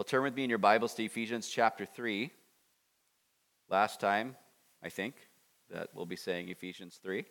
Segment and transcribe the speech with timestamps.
[0.00, 2.30] Well, turn with me in your Bibles to Ephesians chapter 3.
[3.68, 4.34] Last time,
[4.82, 5.14] I think,
[5.68, 7.22] that we'll be saying Ephesians 3.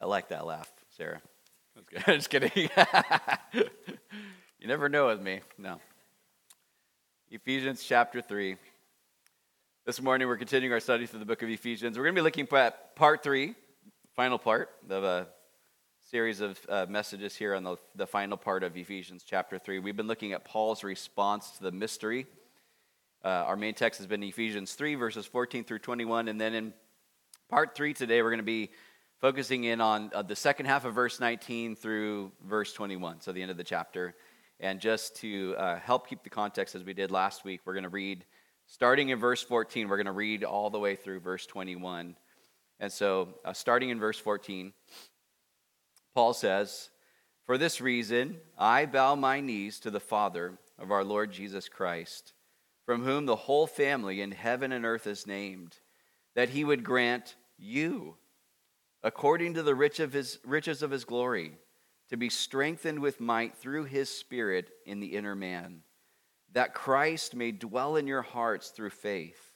[0.00, 1.20] I like that laugh, Sarah.
[1.74, 2.02] That's good.
[2.14, 2.50] Just kidding.
[3.52, 5.40] you never know with me.
[5.58, 5.82] No.
[7.30, 8.56] Ephesians chapter 3.
[9.84, 11.98] This morning, we're continuing our study through the book of Ephesians.
[11.98, 13.54] We're going to be looking at part 3,
[14.16, 15.26] final part of a
[16.12, 19.78] series of uh, messages here on the, the final part of Ephesians chapter 3.
[19.78, 22.26] We've been looking at Paul's response to the mystery.
[23.24, 26.28] Uh, our main text has been Ephesians 3, verses 14 through 21.
[26.28, 26.74] And then in
[27.48, 28.72] part 3 today, we're going to be
[29.22, 33.40] focusing in on uh, the second half of verse 19 through verse 21, so the
[33.40, 34.14] end of the chapter.
[34.60, 37.84] And just to uh, help keep the context as we did last week, we're going
[37.84, 38.26] to read
[38.66, 42.16] Starting in verse 14, we're going to read all the way through verse 21.
[42.80, 44.72] And so, uh, starting in verse 14,
[46.14, 46.90] Paul says,
[47.44, 52.34] For this reason, I bow my knees to the Father of our Lord Jesus Christ,
[52.84, 55.78] from whom the whole family in heaven and earth is named,
[56.34, 58.16] that he would grant you,
[59.02, 61.58] according to the rich of his, riches of his glory,
[62.08, 65.82] to be strengthened with might through his Spirit in the inner man
[66.52, 69.52] that Christ may dwell in your hearts through faith,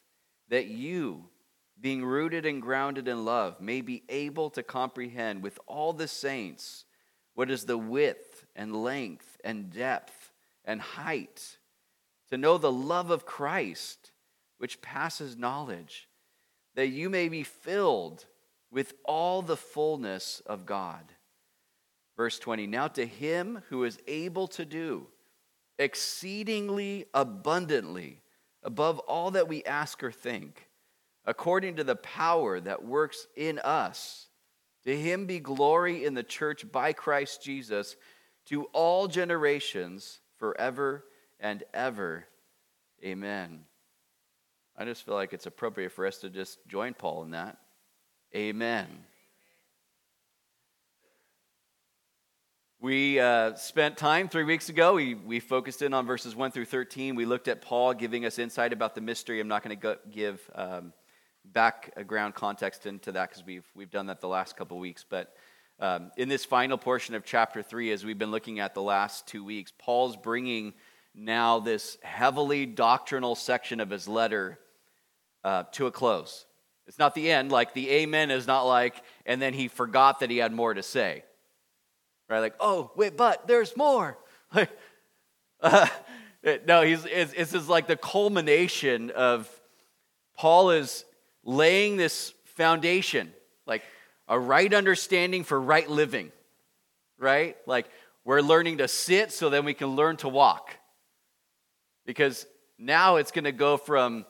[0.49, 1.29] that you,
[1.81, 6.85] being rooted and grounded in love, may be able to comprehend with all the saints
[7.35, 10.33] what is the width and length and depth
[10.65, 11.59] and height,
[12.31, 14.11] to know the love of Christ,
[14.59, 16.09] which passes knowledge,
[16.75, 18.25] that you may be filled
[18.71, 21.05] with all the fullness of God.
[22.17, 25.07] Verse 20 Now to him who is able to do,
[25.79, 28.23] exceedingly abundantly
[28.63, 30.66] above all that we ask or think,
[31.27, 34.29] according to the power that works in us.
[34.85, 37.97] To him be glory in the church by Christ Jesus
[38.47, 41.05] to all generations forever
[41.41, 42.27] and ever.
[43.05, 43.65] Amen.
[44.79, 47.59] I just feel like it's appropriate for us to just join Paul in that.
[48.35, 48.87] Amen.
[52.79, 54.95] We uh, spent time three weeks ago.
[54.95, 57.17] We, we focused in on verses 1 through 13.
[57.17, 59.41] We looked at Paul giving us insight about the mystery.
[59.41, 60.93] I'm not going to give um,
[61.53, 65.05] background context into that because we've, we've done that the last couple weeks.
[65.09, 65.35] But
[65.81, 69.27] um, in this final portion of chapter 3, as we've been looking at the last
[69.27, 70.75] two weeks, Paul's bringing
[71.15, 74.59] now this heavily doctrinal section of his letter
[75.45, 76.47] uh, to a close.
[76.87, 80.31] It's not the end, like the amen is not like, and then he forgot that
[80.31, 81.25] he had more to say
[82.29, 82.41] right?
[82.41, 84.19] Like, oh, wait, but there's more.
[84.55, 84.71] Like,
[85.61, 85.89] uh,
[86.69, 89.51] no, he's, it's, just like the culmination of
[90.37, 91.05] Paul is
[91.47, 93.33] laying this foundation,
[93.67, 93.83] like
[94.29, 96.31] a right understanding for right living,
[97.19, 97.57] right?
[97.67, 97.87] Like,
[98.25, 100.77] we're learning to sit so then we can learn to walk.
[102.05, 102.47] Because
[102.79, 104.27] now it's going to go from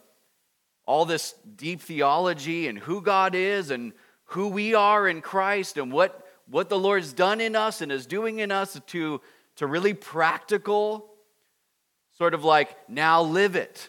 [0.85, 3.93] all this deep theology and who God is and
[4.27, 8.07] who we are in Christ and what what the Lord's done in us and is
[8.07, 9.21] doing in us to,
[9.57, 11.11] to really practical,
[12.17, 13.89] sort of like, now live it.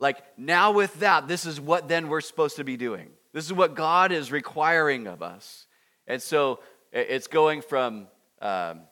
[0.00, 3.10] Like, now with that, this is what then we're supposed to be doing.
[3.32, 5.66] This is what God is requiring of us.
[6.06, 6.60] And so
[6.92, 8.06] it's going from,
[8.40, 8.82] um,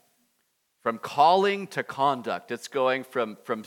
[0.83, 3.65] from calling to conduct, it's going from, from,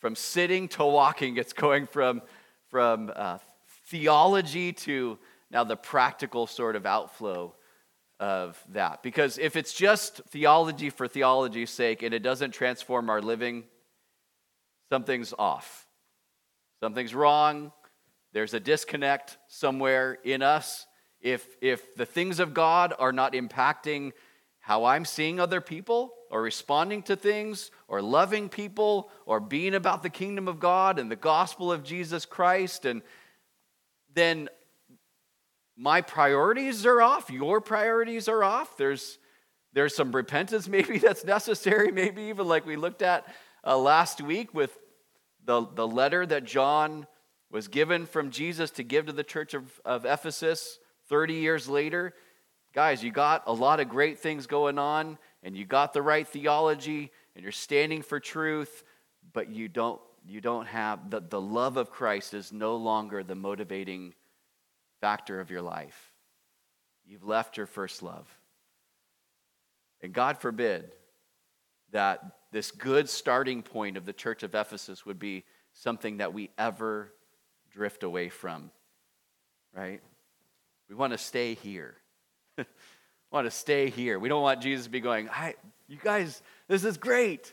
[0.00, 2.22] from sitting to walking, it's going from,
[2.68, 3.38] from uh,
[3.86, 5.18] theology to
[5.50, 7.54] now the practical sort of outflow
[8.20, 9.02] of that.
[9.02, 13.64] Because if it's just theology for theology's sake and it doesn't transform our living,
[14.90, 15.81] something's off.
[16.82, 17.70] Something's wrong.
[18.32, 20.84] There's a disconnect somewhere in us.
[21.20, 24.10] If, if the things of God are not impacting
[24.58, 30.02] how I'm seeing other people or responding to things or loving people or being about
[30.02, 33.02] the kingdom of God and the gospel of Jesus Christ, and
[34.12, 34.48] then
[35.76, 38.76] my priorities are off, your priorities are off.
[38.76, 39.20] There's,
[39.72, 43.32] there's some repentance maybe that's necessary, maybe even like we looked at
[43.64, 44.76] uh, last week with
[45.44, 47.06] the, the letter that John
[47.50, 50.78] was given from Jesus to give to the church of, of Ephesus
[51.08, 52.14] 30 years later.
[52.72, 56.26] Guys, you got a lot of great things going on, and you got the right
[56.26, 58.82] theology, and you're standing for truth,
[59.32, 63.34] but you don't, you don't have the, the love of Christ is no longer the
[63.34, 64.14] motivating
[65.00, 66.12] factor of your life.
[67.04, 68.26] You've left your first love.
[70.00, 70.92] And God forbid
[71.92, 76.50] that this good starting point of the church of Ephesus would be something that we
[76.58, 77.12] ever
[77.70, 78.70] drift away from,
[79.74, 80.00] right?
[80.88, 81.96] We want to stay here.
[82.58, 82.64] we
[83.30, 84.18] want to stay here.
[84.18, 85.54] We don't want Jesus to be going, Hi,
[85.88, 87.52] you guys, this is great.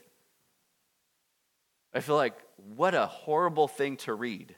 [1.93, 2.37] I feel like
[2.75, 4.55] what a horrible thing to read.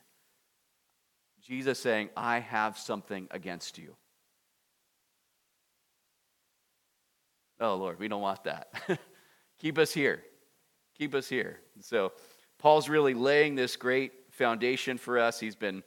[1.41, 3.95] Jesus saying, I have something against you.
[7.59, 8.73] Oh, Lord, we don't want that.
[9.61, 10.23] Keep us here.
[10.97, 11.59] Keep us here.
[11.81, 12.13] So,
[12.57, 15.39] Paul's really laying this great foundation for us.
[15.39, 15.83] He's been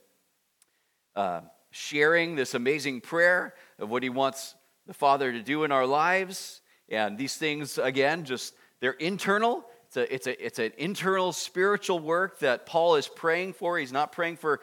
[1.16, 1.40] uh,
[1.72, 4.54] sharing this amazing prayer of what he wants
[4.86, 6.60] the Father to do in our lives.
[6.88, 9.64] And these things, again, just they're internal.
[9.88, 13.76] It's, a, it's, a, it's an internal spiritual work that Paul is praying for.
[13.76, 14.60] He's not praying for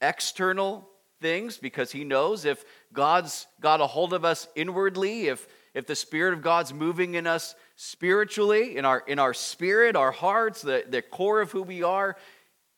[0.00, 0.88] external
[1.20, 2.64] things because he knows if
[2.94, 7.26] God's got a hold of us inwardly, if, if the Spirit of God's moving in
[7.26, 11.82] us spiritually, in our, in our spirit, our hearts, the, the core of who we
[11.82, 12.16] are,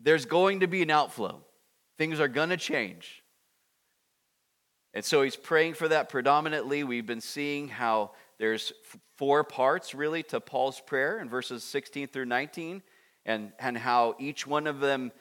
[0.00, 1.40] there's going to be an outflow.
[1.98, 3.22] Things are going to change.
[4.94, 6.82] And so he's praying for that predominantly.
[6.82, 8.72] We've been seeing how there's
[9.16, 12.82] four parts really to Paul's prayer in verses 16 through 19,
[13.26, 15.12] and, and how each one of them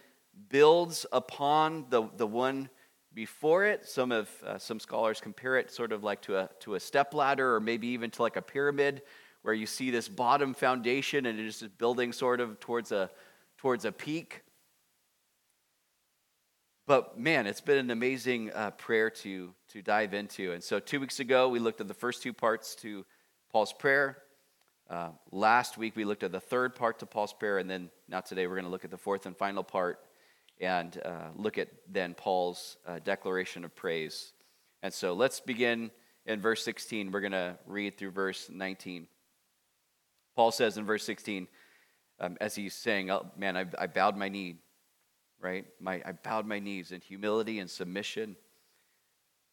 [0.49, 2.69] builds upon the, the one
[3.15, 3.87] before it.
[3.87, 7.13] Some of uh, some scholars compare it sort of like to a to a step
[7.13, 9.01] ladder, or maybe even to like a pyramid,
[9.41, 13.09] where you see this bottom foundation and it is just building sort of towards a
[13.57, 14.43] towards a peak.
[16.87, 20.51] But man, it's been an amazing uh, prayer to, to dive into.
[20.51, 23.05] And so, two weeks ago, we looked at the first two parts to
[23.51, 24.19] Paul's prayer.
[24.87, 27.57] Uh, last week, we looked at the third part to Paul's prayer.
[27.57, 29.99] And then now today, we're going to look at the fourth and final part
[30.59, 34.33] and uh, look at then Paul's uh, declaration of praise.
[34.83, 35.91] And so, let's begin
[36.25, 37.11] in verse 16.
[37.11, 39.07] We're going to read through verse 19.
[40.35, 41.47] Paul says in verse 16,
[42.19, 44.57] um, as he's saying, oh, Man, I, I bowed my knee
[45.45, 45.65] right?
[45.79, 48.35] My, I bowed my knees in humility and submission,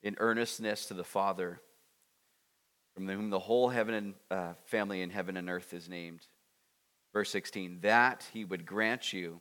[0.02, 1.60] in earnestness to the Father,
[2.94, 6.26] from whom the whole heaven and uh, family in heaven and earth is named.
[7.12, 9.40] Verse 16, that he would grant you,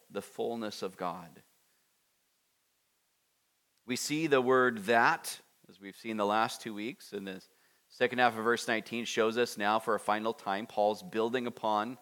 [0.11, 1.41] the fullness of God.
[3.85, 7.41] We see the word that, as we've seen the last two weeks, in the
[7.89, 11.97] second half of verse 19 shows us now for a final time Paul's building upon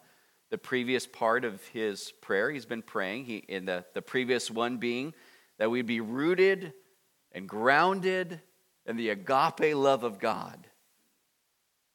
[0.50, 2.50] the previous part of his prayer.
[2.50, 5.14] He's been praying, he, in the, the previous one being
[5.58, 6.72] that we'd be rooted
[7.32, 8.40] and grounded
[8.86, 10.66] in the agape love of God.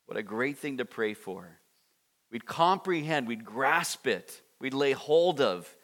[0.06, 1.60] What a great thing to pray for.
[2.32, 5.75] We'd comprehend, we'd grasp it, we'd lay hold of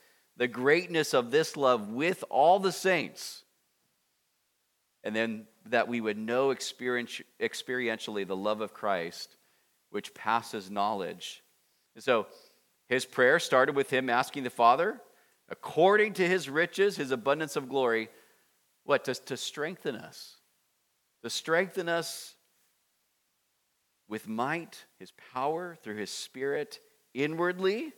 [0.42, 3.44] the greatness of this love with all the saints.
[5.04, 9.38] And then that we would know experientially the love of Christ,
[9.92, 11.44] which passes knowledge.
[11.94, 12.26] And so,
[12.90, 15.00] his prayer started with him asking the Father,
[15.48, 18.10] according to his riches, his abundance of glory,
[18.84, 19.06] what?
[19.06, 20.38] To, to strengthen us.
[21.24, 22.34] To strengthen us
[24.10, 26.80] with might, his power, through his Spirit
[27.14, 27.94] inwardly.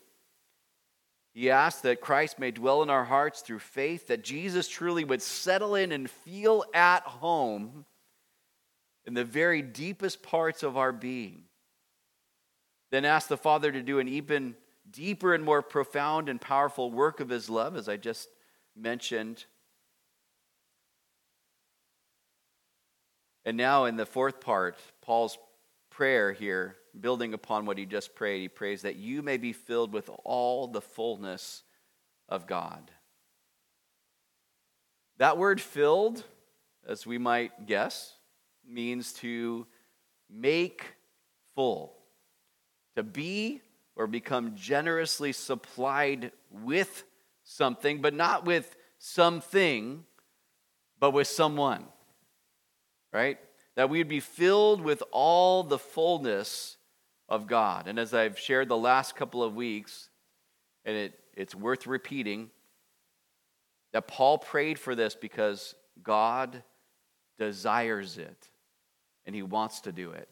[1.34, 5.22] He asked that Christ may dwell in our hearts through faith, that Jesus truly would
[5.22, 7.86] settle in and feel at home
[9.06, 11.44] in the very deepest parts of our being.
[12.92, 14.56] Then asked the Father to do an even
[14.90, 18.30] deeper and more profound and powerful work of his love, as I just
[18.76, 19.46] mentioned.
[23.44, 25.38] And now, in the fourth part, Paul's
[25.90, 29.94] prayer here, building upon what he just prayed, he prays that you may be filled
[29.94, 31.64] with all the fullness
[32.30, 32.92] of God.
[35.18, 36.24] That word filled,
[36.88, 38.14] as we might guess,
[38.68, 39.68] means to
[40.30, 40.86] make
[41.56, 41.94] full,
[42.96, 43.62] to be
[43.96, 47.04] or become generously supplied with
[47.44, 50.04] something, but not with something,
[51.00, 51.86] but with someone.
[53.12, 53.38] Right?
[53.76, 56.78] That we'd be filled with all the fullness
[57.34, 57.88] of God.
[57.88, 60.10] And as I've shared the last couple of weeks,
[60.86, 62.50] and it, it's worth repeating,
[63.92, 66.64] that Paul prayed for this because God
[67.38, 68.50] desires it
[69.26, 70.30] and he wants to do it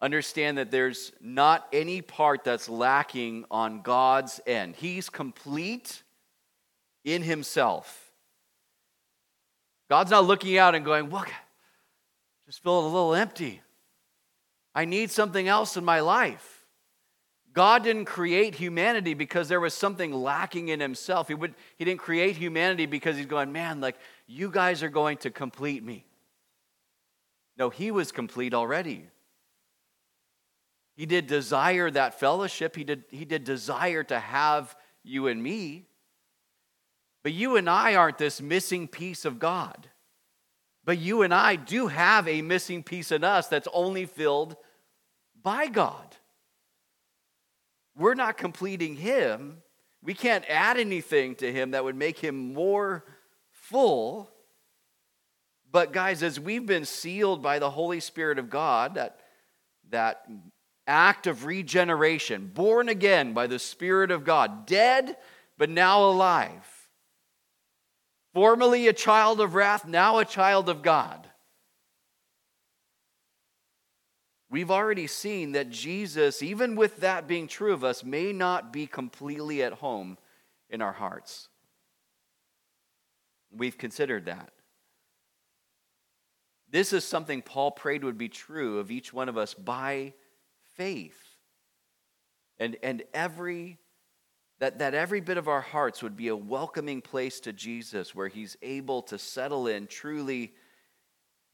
[0.00, 4.76] understand that there's not any part that's lacking on God's end.
[4.76, 6.02] He's complete
[7.04, 8.12] in himself.
[9.88, 11.30] God's not looking out and going, Look,
[12.46, 13.60] just feel a little empty.
[14.80, 16.64] I need something else in my life.
[17.52, 21.28] God didn't create humanity because there was something lacking in himself.
[21.28, 23.96] He, would, he didn't create humanity because he's going, man, like,
[24.26, 26.06] you guys are going to complete me.
[27.58, 29.04] No, he was complete already.
[30.96, 35.88] He did desire that fellowship, he did, he did desire to have you and me.
[37.22, 39.90] But you and I aren't this missing piece of God.
[40.86, 44.56] But you and I do have a missing piece in us that's only filled
[45.42, 46.16] by God.
[47.96, 49.58] We're not completing Him.
[50.02, 53.04] We can't add anything to Him that would make Him more
[53.50, 54.30] full.
[55.70, 59.20] But, guys, as we've been sealed by the Holy Spirit of God, that,
[59.90, 60.26] that
[60.86, 65.16] act of regeneration, born again by the Spirit of God, dead
[65.56, 66.88] but now alive,
[68.32, 71.29] formerly a child of wrath, now a child of God.
[74.50, 78.86] We've already seen that Jesus, even with that being true of us, may not be
[78.86, 80.18] completely at home
[80.68, 81.48] in our hearts.
[83.52, 84.50] We've considered that.
[86.68, 90.14] This is something Paul prayed would be true of each one of us by
[90.76, 91.18] faith.
[92.58, 93.78] And, and every
[94.60, 98.28] that, that every bit of our hearts would be a welcoming place to Jesus where
[98.28, 100.52] he's able to settle in, truly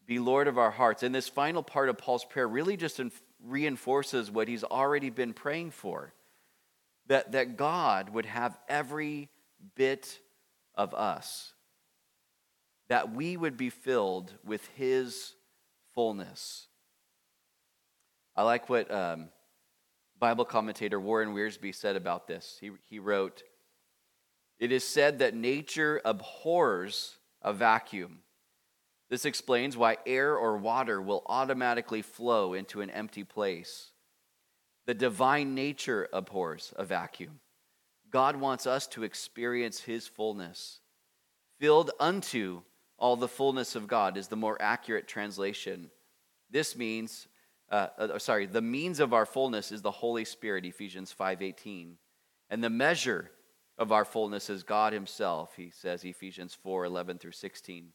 [0.06, 1.02] be Lord of our hearts.
[1.02, 3.00] And this final part of Paul's prayer really just
[3.44, 6.12] reinforces what he's already been praying for
[7.08, 9.28] that, that God would have every
[9.75, 10.18] bit
[10.75, 11.52] of us,
[12.88, 15.32] that we would be filled with his
[15.94, 16.68] fullness.
[18.34, 19.28] I like what um,
[20.18, 22.58] Bible commentator Warren Wiersbe said about this.
[22.60, 23.42] He, he wrote,
[24.58, 28.18] It is said that nature abhors a vacuum.
[29.08, 33.92] This explains why air or water will automatically flow into an empty place.
[34.86, 37.40] The divine nature abhors a vacuum.
[38.10, 40.80] God wants us to experience his fullness.
[41.58, 42.62] Filled unto
[42.98, 45.90] all the fullness of God is the more accurate translation.
[46.50, 47.28] This means
[47.70, 51.94] uh, uh, sorry, the means of our fullness is the Holy Spirit, Ephesians 5.18.
[52.48, 53.30] And the measure
[53.76, 57.88] of our fullness is God himself, he says, Ephesians 4.11 through 16.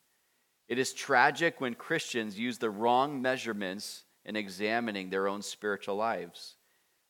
[0.71, 6.55] It is tragic when Christians use the wrong measurements in examining their own spiritual lives.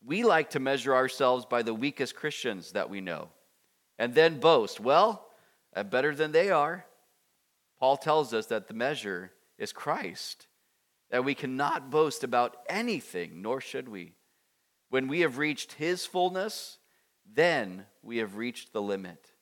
[0.04, 3.30] We like to measure ourselves by the weakest Christians that we know
[4.00, 5.28] and then boast, well,
[5.76, 6.88] I'm better than they are.
[7.80, 10.48] Paul tells us that the measure is Christ
[11.12, 14.16] that we cannot boast about anything, nor should we.
[14.90, 16.80] When we have reached his fullness,
[17.32, 19.34] then we have reached the limit.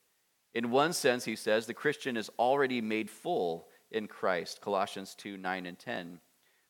[0.53, 5.37] In one sense, he says, the Christian is already made full in Christ, Colossians 2
[5.37, 6.19] 9 and 10,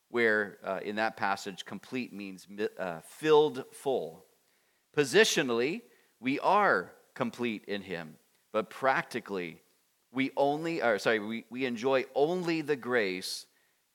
[0.10, 2.48] where uh, in that passage, complete means
[2.78, 4.26] uh, filled full.
[4.96, 5.82] Positionally,
[6.20, 8.16] we are complete in him,
[8.52, 9.62] but practically,
[10.12, 13.46] we only, or sorry, we, we enjoy only the grace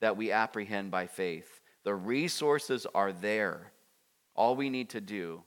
[0.00, 1.60] that we apprehend by faith.
[1.84, 3.72] The resources are there.
[4.36, 5.42] All we need to do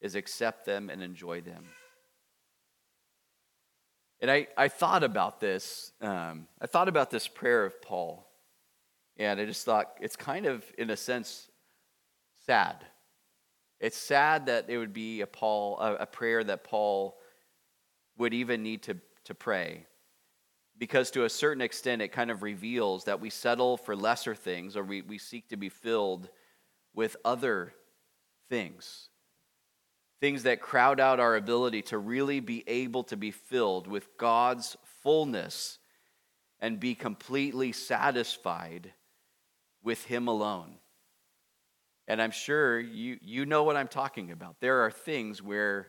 [0.00, 1.66] is accept them and enjoy them.
[4.22, 5.92] And I, I thought about this.
[6.00, 8.24] Um, I thought about this prayer of Paul.
[9.16, 11.50] And I just thought it's kind of, in a sense,
[12.46, 12.76] sad.
[13.80, 17.18] It's sad that it would be a, Paul, a, a prayer that Paul
[18.16, 19.86] would even need to, to pray
[20.78, 24.76] because to a certain extent it kind of reveals that we settle for lesser things
[24.76, 26.28] or we, we seek to be filled
[26.94, 27.74] with other
[28.48, 29.08] things
[30.22, 34.76] things that crowd out our ability to really be able to be filled with god's
[35.02, 35.80] fullness
[36.60, 38.92] and be completely satisfied
[39.82, 40.76] with him alone.
[42.08, 44.56] And i'm sure you, you know what i'm talking about.
[44.60, 45.88] There are things where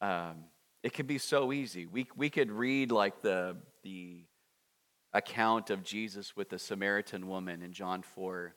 [0.00, 0.44] um,
[0.82, 1.86] it can be so easy.
[1.86, 4.24] We, we could read like the the
[5.14, 8.54] account of Jesus with the Samaritan woman in John 4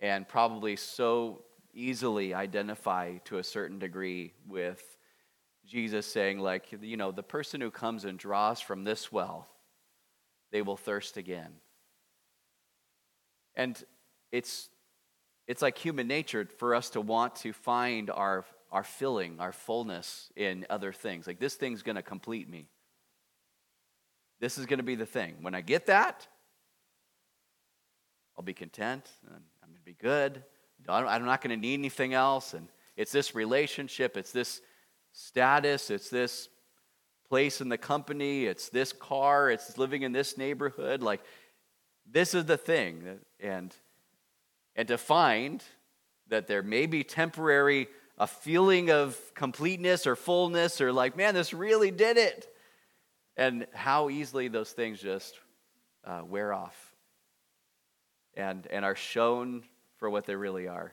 [0.00, 1.44] and probably so
[1.76, 4.96] easily identify to a certain degree with
[5.66, 9.46] Jesus saying, like, you know, the person who comes and draws from this well,
[10.52, 11.52] they will thirst again.
[13.54, 13.82] And
[14.32, 14.68] it's,
[15.46, 20.30] it's like human nature for us to want to find our, our filling, our fullness
[20.36, 21.26] in other things.
[21.26, 22.68] Like, this thing's going to complete me.
[24.40, 25.36] This is going to be the thing.
[25.40, 26.26] When I get that,
[28.36, 29.08] I'll be content.
[29.24, 30.42] I'm going to be good.
[30.88, 32.54] I'm not going to need anything else.
[32.54, 34.60] And it's this relationship, it's this
[35.12, 36.48] status, it's this
[37.28, 41.02] place in the company, it's this car, it's living in this neighborhood.
[41.02, 41.22] Like,
[42.10, 43.18] this is the thing.
[43.40, 43.74] And,
[44.74, 45.62] and to find
[46.28, 47.88] that there may be temporary
[48.18, 52.48] a feeling of completeness or fullness or like, man, this really did it.
[53.36, 55.34] And how easily those things just
[56.04, 56.94] uh, wear off
[58.34, 59.64] and, and are shown
[60.06, 60.92] for what they really are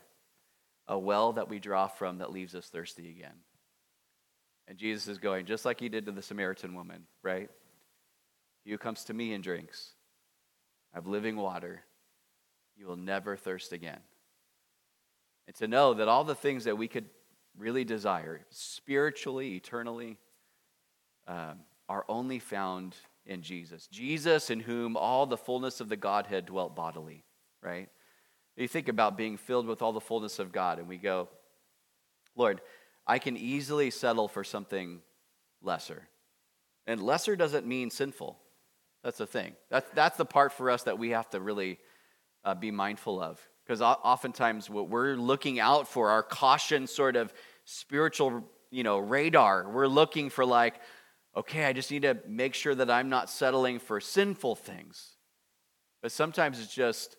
[0.88, 3.36] a well that we draw from that leaves us thirsty again.
[4.67, 7.48] And Jesus is going, just like he did to the Samaritan woman, right?
[8.63, 9.91] He who comes to me and drinks
[10.96, 11.84] of living water,
[12.75, 14.00] you will never thirst again.
[15.46, 17.05] And to know that all the things that we could
[17.55, 20.17] really desire, spiritually, eternally,
[21.27, 22.96] um, are only found
[23.27, 23.86] in Jesus.
[23.91, 27.24] Jesus, in whom all the fullness of the Godhead dwelt bodily,
[27.62, 27.89] right?
[28.55, 31.29] You think about being filled with all the fullness of God, and we go,
[32.36, 32.62] Lord,
[33.05, 35.01] I can easily settle for something
[35.62, 36.07] lesser.
[36.86, 38.38] And lesser doesn't mean sinful.
[39.03, 39.53] That's the thing.
[39.69, 41.79] That's, that's the part for us that we have to really
[42.45, 43.39] uh, be mindful of.
[43.65, 47.33] Because oftentimes what we're looking out for, our caution sort of
[47.65, 50.75] spiritual, you know, radar, we're looking for like,
[51.36, 55.15] okay, I just need to make sure that I'm not settling for sinful things.
[56.01, 57.15] But sometimes it's just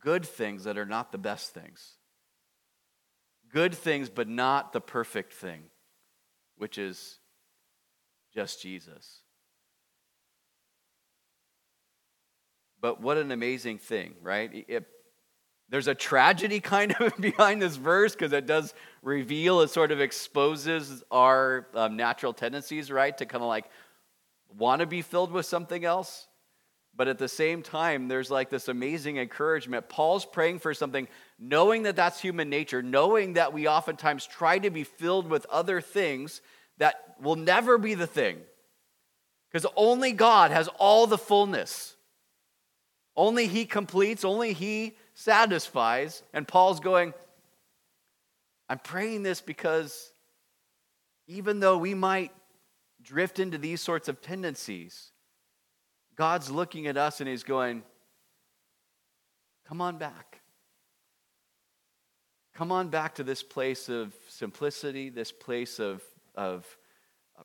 [0.00, 1.94] good things that are not the best things.
[3.52, 5.62] Good things, but not the perfect thing,
[6.56, 7.18] which is
[8.34, 9.22] just Jesus.
[12.80, 14.64] But what an amazing thing, right?
[14.68, 14.86] It,
[15.68, 20.00] there's a tragedy kind of behind this verse because it does reveal, it sort of
[20.00, 23.16] exposes our um, natural tendencies, right?
[23.18, 23.66] To kind of like
[24.56, 26.26] want to be filled with something else.
[26.98, 29.88] But at the same time, there's like this amazing encouragement.
[29.88, 31.06] Paul's praying for something,
[31.38, 35.80] knowing that that's human nature, knowing that we oftentimes try to be filled with other
[35.80, 36.40] things
[36.78, 38.38] that will never be the thing.
[39.48, 41.94] Because only God has all the fullness.
[43.16, 46.24] Only He completes, only He satisfies.
[46.34, 47.14] And Paul's going,
[48.68, 50.10] I'm praying this because
[51.28, 52.32] even though we might
[53.00, 55.12] drift into these sorts of tendencies,
[56.18, 57.82] God's looking at us and He's going,
[59.68, 60.40] Come on back.
[62.54, 66.02] Come on back to this place of simplicity, this place of,
[66.34, 66.66] of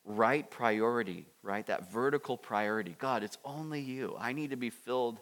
[0.05, 1.65] right priority, right?
[1.67, 2.95] That vertical priority.
[2.97, 4.15] God, it's only you.
[4.17, 5.19] I need to be filled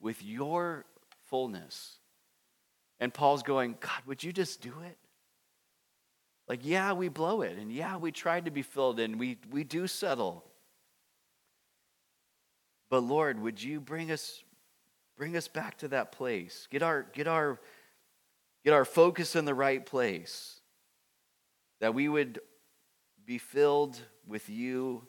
[0.00, 0.84] with your
[1.26, 1.98] fullness.
[2.98, 4.98] And Paul's going, God, would you just do it?
[6.48, 7.56] Like, yeah, we blow it.
[7.56, 10.44] And yeah, we tried to be filled and we, we do settle.
[12.94, 14.44] But Lord, would you bring us
[15.16, 16.68] bring us back to that place?
[16.70, 17.58] Get our get our
[18.62, 20.60] get our focus in the right place.
[21.80, 22.38] That we would
[23.26, 25.08] be filled with you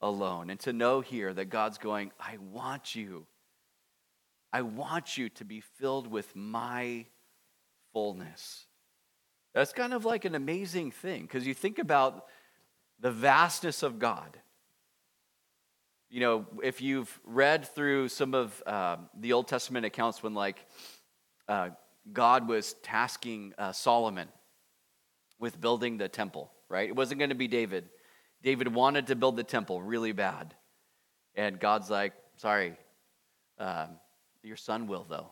[0.00, 0.50] alone.
[0.50, 3.26] And to know here that God's going, I want you
[4.52, 7.06] I want you to be filled with my
[7.92, 8.66] fullness.
[9.54, 12.26] That's kind of like an amazing thing because you think about
[12.98, 14.36] the vastness of God.
[16.14, 20.64] You know, if you've read through some of uh, the Old Testament accounts when, like,
[21.48, 21.70] uh,
[22.12, 24.28] God was tasking uh, Solomon
[25.40, 26.88] with building the temple, right?
[26.88, 27.88] It wasn't going to be David.
[28.44, 30.54] David wanted to build the temple really bad.
[31.34, 32.76] And God's like, sorry,
[33.58, 33.88] um,
[34.44, 35.30] your son will, though,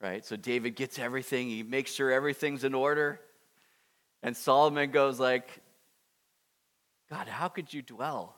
[0.00, 0.24] right?
[0.24, 3.18] So David gets everything, he makes sure everything's in order.
[4.22, 5.48] And Solomon goes like,
[7.10, 8.36] God, how could you dwell?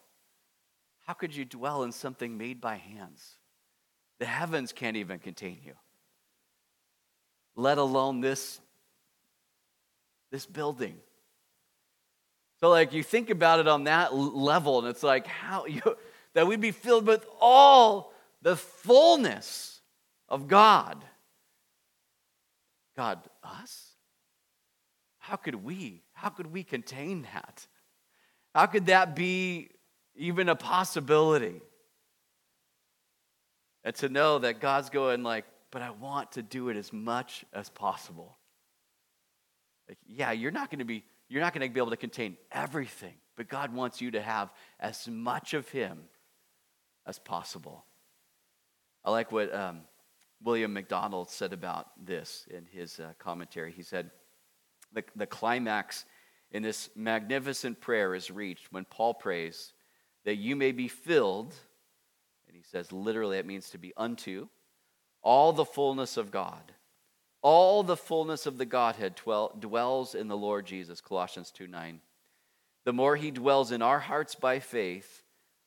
[1.04, 3.36] How could you dwell in something made by hands?
[4.18, 5.74] The heavens can't even contain you.
[7.56, 8.60] Let alone this
[10.30, 10.96] this building.
[12.58, 15.80] So like you think about it on that level and it's like how you
[16.32, 18.12] that we'd be filled with all
[18.42, 19.80] the fullness
[20.28, 21.04] of God.
[22.96, 23.92] God, us?
[25.18, 26.02] How could we?
[26.12, 27.66] How could we contain that?
[28.54, 29.70] How could that be
[30.16, 31.60] even a possibility?
[33.84, 37.44] And to know that God's going like, but I want to do it as much
[37.52, 38.38] as possible.
[39.88, 42.36] Like, yeah, you're not going to be you're not going to be able to contain
[42.52, 46.04] everything, but God wants you to have as much of Him
[47.06, 47.84] as possible.
[49.04, 49.80] I like what um,
[50.42, 53.72] William MacDonald said about this in his uh, commentary.
[53.72, 54.10] He said,
[54.92, 56.04] the, the climax
[56.50, 59.72] in this magnificent prayer is reached when Paul prays
[60.24, 61.54] that you may be filled,
[62.46, 64.48] and he says literally it means to be unto,
[65.22, 66.72] all the fullness of God.
[67.42, 72.00] All the fullness of the Godhead dwell, dwells in the Lord Jesus, Colossians 2 9.
[72.84, 75.22] The more he dwells in our hearts by faith,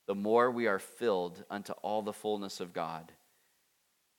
[0.07, 3.11] the more we are filled unto all the fullness of God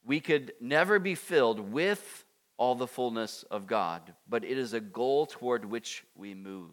[0.09, 2.24] we could never be filled with
[2.57, 6.72] all the fullness of God, but it is a goal toward which we move.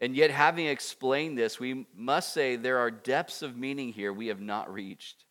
[0.00, 4.28] And yet, having explained this, we must say there are depths of meaning here we
[4.28, 5.24] have not reached.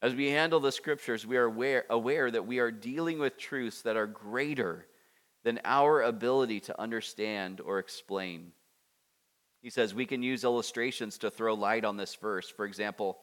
[0.00, 3.82] As we handle the scriptures, we are aware, aware that we are dealing with truths
[3.82, 4.86] that are greater
[5.44, 8.50] than our ability to understand or explain.
[9.60, 12.48] He says we can use illustrations to throw light on this verse.
[12.48, 13.18] For example,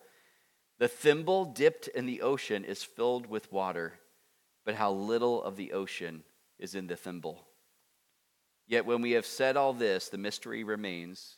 [0.77, 3.99] the thimble dipped in the ocean is filled with water,
[4.65, 6.23] but how little of the ocean
[6.57, 7.48] is in the thimble.
[8.69, 11.37] Yet when we have said all this, the mystery remains,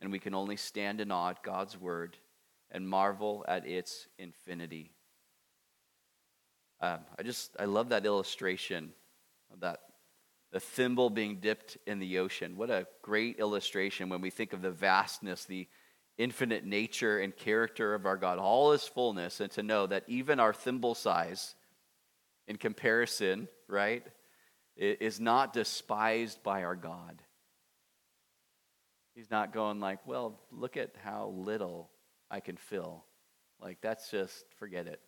[0.00, 2.18] and we can only stand in awe at God's word
[2.72, 4.90] and marvel at its infinity.
[6.80, 8.92] Um, I just, I love that illustration
[9.52, 9.78] of that,
[10.50, 12.56] the thimble being dipped in the ocean.
[12.56, 15.68] What a great illustration when we think of the vastness, the
[16.18, 20.40] infinite nature and character of our God, all his fullness, and to know that even
[20.40, 21.54] our thimble size,
[22.48, 24.04] in comparison, right,
[24.76, 27.22] is not despised by our God.
[29.14, 31.90] He's not going like, well, look at how little
[32.30, 33.04] I can fill.
[33.60, 35.00] Like, that's just, forget it.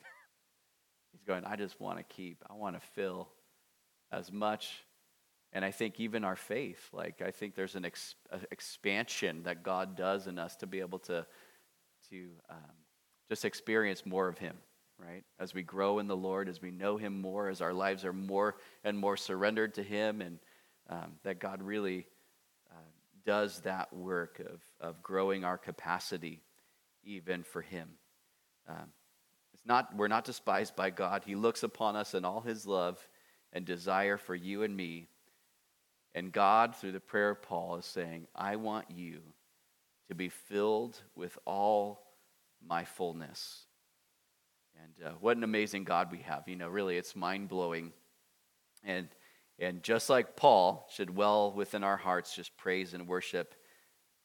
[1.12, 3.28] He's going, I just want to keep, I want to fill
[4.10, 4.84] as much.
[5.52, 8.14] And I think even our faith, like, I think there's an ex-
[8.50, 11.26] expansion that God does in us to be able to,
[12.10, 12.56] to um,
[13.28, 14.56] just experience more of Him,
[15.02, 15.24] right?
[15.38, 18.12] As we grow in the Lord, as we know Him more, as our lives are
[18.12, 20.38] more and more surrendered to Him, and
[20.88, 22.06] um, that God really
[22.70, 22.90] uh,
[23.24, 26.42] does that work of, of growing our capacity
[27.04, 27.88] even for him.
[28.68, 28.92] Um,
[29.52, 31.22] it's not, we're not despised by God.
[31.24, 32.98] He looks upon us in all his love
[33.52, 35.08] and desire for you and me.
[36.14, 39.20] And God, through the prayer of Paul, is saying, I want you
[40.08, 42.02] to be filled with all
[42.66, 43.66] my fullness.
[44.82, 46.44] And uh, what an amazing God we have.
[46.46, 47.92] You know, really, it's mind blowing.
[48.84, 49.08] And,
[49.58, 53.54] and just like Paul should well within our hearts just praise and worship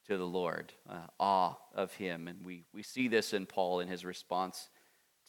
[0.08, 2.28] to the Lord, uh, awe of him.
[2.28, 4.70] And we, we see this in Paul in his response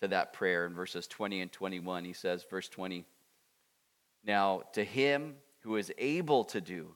[0.01, 2.05] to that prayer in verses 20 and 21.
[2.05, 3.05] He says, verse 20,
[4.25, 6.95] Now to him who is able to do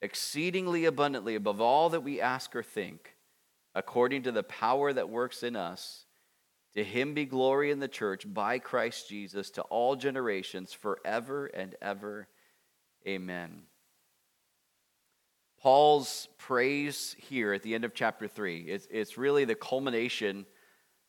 [0.00, 3.16] exceedingly abundantly above all that we ask or think,
[3.74, 6.04] according to the power that works in us,
[6.78, 11.74] to him be glory in the church by Christ Jesus to all generations forever and
[11.82, 12.28] ever.
[13.04, 13.62] Amen.
[15.60, 20.46] Paul's praise here at the end of chapter 3, it's, it's really the culmination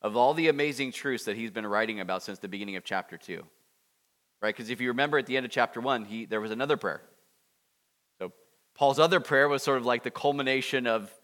[0.02, 3.16] of all the amazing truths that he's been writing about since the beginning of chapter
[3.16, 3.40] 2.
[4.42, 4.52] Right?
[4.52, 7.02] Because if you remember at the end of chapter 1, he, there was another prayer.
[8.18, 8.32] So
[8.74, 11.14] Paul's other prayer was sort of like the culmination of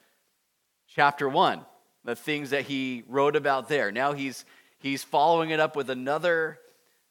[0.87, 1.67] chapter 1,
[2.07, 3.93] the things that he wrote about there.
[3.93, 4.47] Now he's,
[4.79, 6.59] he's following it up with another,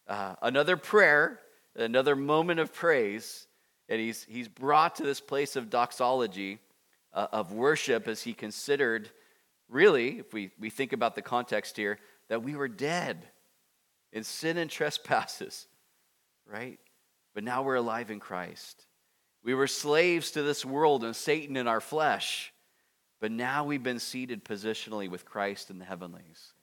[0.07, 1.39] uh, another prayer,
[1.75, 3.45] another moment of praise
[3.87, 6.59] and he's, he's brought to this place of doxology,
[7.13, 9.09] uh, of worship, as he considered,
[9.69, 13.27] really, if we, we think about the context here, that we were dead
[14.11, 15.67] in sin and trespasses,
[16.51, 16.79] right?
[17.33, 18.85] But now we're alive in Christ.
[19.43, 22.51] We were slaves to this world and Satan in our flesh,
[23.19, 26.53] but now we've been seated positionally with Christ in the heavenlies.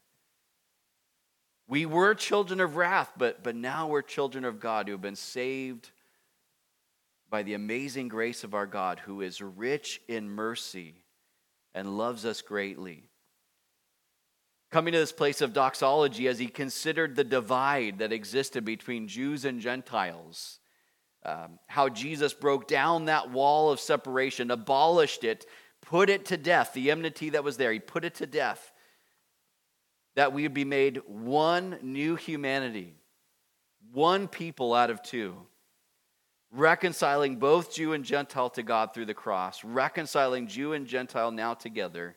[1.66, 5.16] We were children of wrath, but, but now we're children of God who have been
[5.16, 5.90] saved
[7.30, 11.02] by the amazing grace of our God, who is rich in mercy
[11.74, 13.04] and loves us greatly.
[14.70, 19.44] Coming to this place of doxology as he considered the divide that existed between Jews
[19.44, 20.58] and Gentiles,
[21.24, 25.46] um, how Jesus broke down that wall of separation, abolished it,
[25.82, 28.72] put it to death, the enmity that was there, he put it to death,
[30.14, 32.94] that we would be made one new humanity,
[33.92, 35.36] one people out of two
[36.52, 41.54] reconciling both Jew and Gentile to God through the cross, reconciling Jew and Gentile now
[41.54, 42.16] together,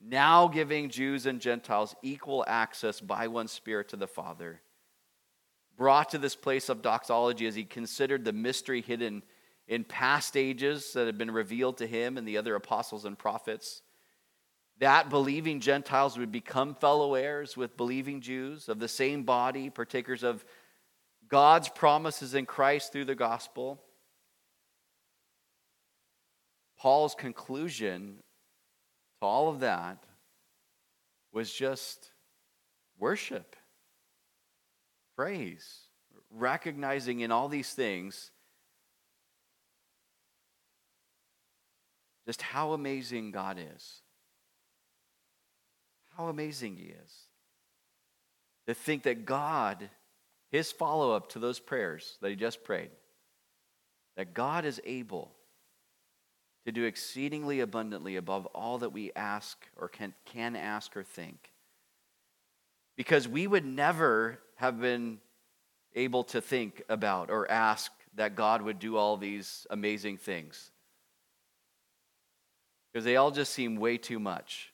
[0.00, 4.60] now giving Jews and Gentiles equal access by one Spirit to the Father.
[5.76, 9.22] Brought to this place of doxology as he considered the mystery hidden
[9.68, 13.82] in past ages that had been revealed to him and the other apostles and prophets.
[14.78, 20.22] That believing Gentiles would become fellow heirs with believing Jews of the same body, partakers
[20.22, 20.44] of
[21.28, 23.82] God's promises in Christ through the gospel.
[26.78, 28.18] Paul's conclusion
[29.20, 30.04] to all of that
[31.32, 32.10] was just
[32.98, 33.56] worship,
[35.16, 35.80] praise,
[36.30, 38.30] recognizing in all these things
[42.26, 44.02] just how amazing God is.
[46.16, 47.12] How amazing He is.
[48.66, 49.88] To think that God
[50.50, 52.90] his follow up to those prayers that he just prayed,
[54.16, 55.32] that God is able
[56.64, 61.52] to do exceedingly abundantly above all that we ask or can, can ask or think.
[62.96, 65.18] Because we would never have been
[65.94, 70.70] able to think about or ask that God would do all these amazing things.
[72.96, 74.72] Because they all just seem way too much.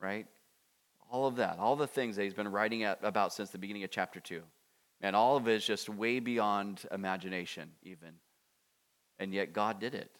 [0.00, 0.28] Right?
[1.10, 3.90] All of that, all the things that he's been writing about since the beginning of
[3.90, 4.40] chapter 2.
[5.00, 8.10] And all of it is just way beyond imagination, even.
[9.18, 10.12] And yet God did it.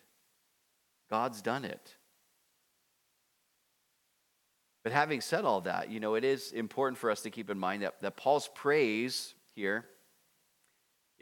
[1.08, 1.94] God's done it.
[4.82, 7.60] But having said all that, you know, it is important for us to keep in
[7.60, 9.84] mind that, that Paul's praise here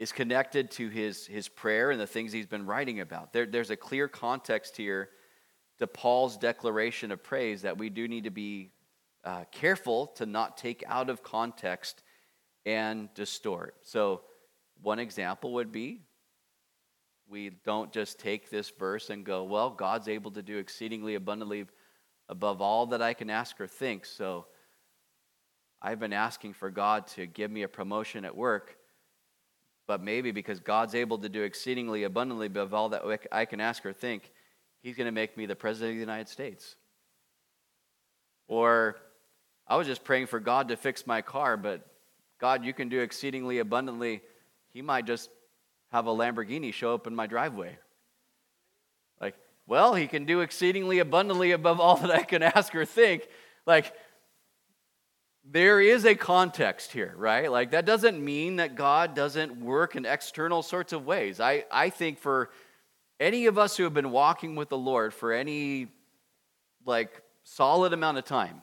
[0.01, 3.31] is connected to his, his prayer and the things he's been writing about.
[3.33, 5.09] There, there's a clear context here
[5.77, 8.71] to Paul's declaration of praise that we do need to be
[9.23, 12.01] uh, careful to not take out of context
[12.65, 13.75] and distort.
[13.83, 14.21] So,
[14.81, 16.01] one example would be
[17.29, 21.67] we don't just take this verse and go, well, God's able to do exceedingly abundantly
[22.27, 24.07] above all that I can ask or think.
[24.07, 24.47] So
[25.79, 28.77] I've been asking for God to give me a promotion at work,
[29.91, 33.85] but maybe because God's able to do exceedingly abundantly above all that I can ask
[33.85, 34.31] or think,
[34.81, 36.77] He's going to make me the President of the United States.
[38.47, 38.95] Or
[39.67, 41.85] I was just praying for God to fix my car, but
[42.39, 44.21] God, you can do exceedingly abundantly.
[44.69, 45.29] He might just
[45.91, 47.77] have a Lamborghini show up in my driveway.
[49.19, 49.35] Like,
[49.67, 53.27] well, he can do exceedingly abundantly above all that I can ask or think.
[53.65, 53.93] Like,
[55.43, 57.51] there is a context here, right?
[57.51, 61.39] Like, that doesn't mean that God doesn't work in external sorts of ways.
[61.39, 62.51] I, I think for
[63.19, 65.87] any of us who have been walking with the Lord for any,
[66.85, 68.61] like, solid amount of time,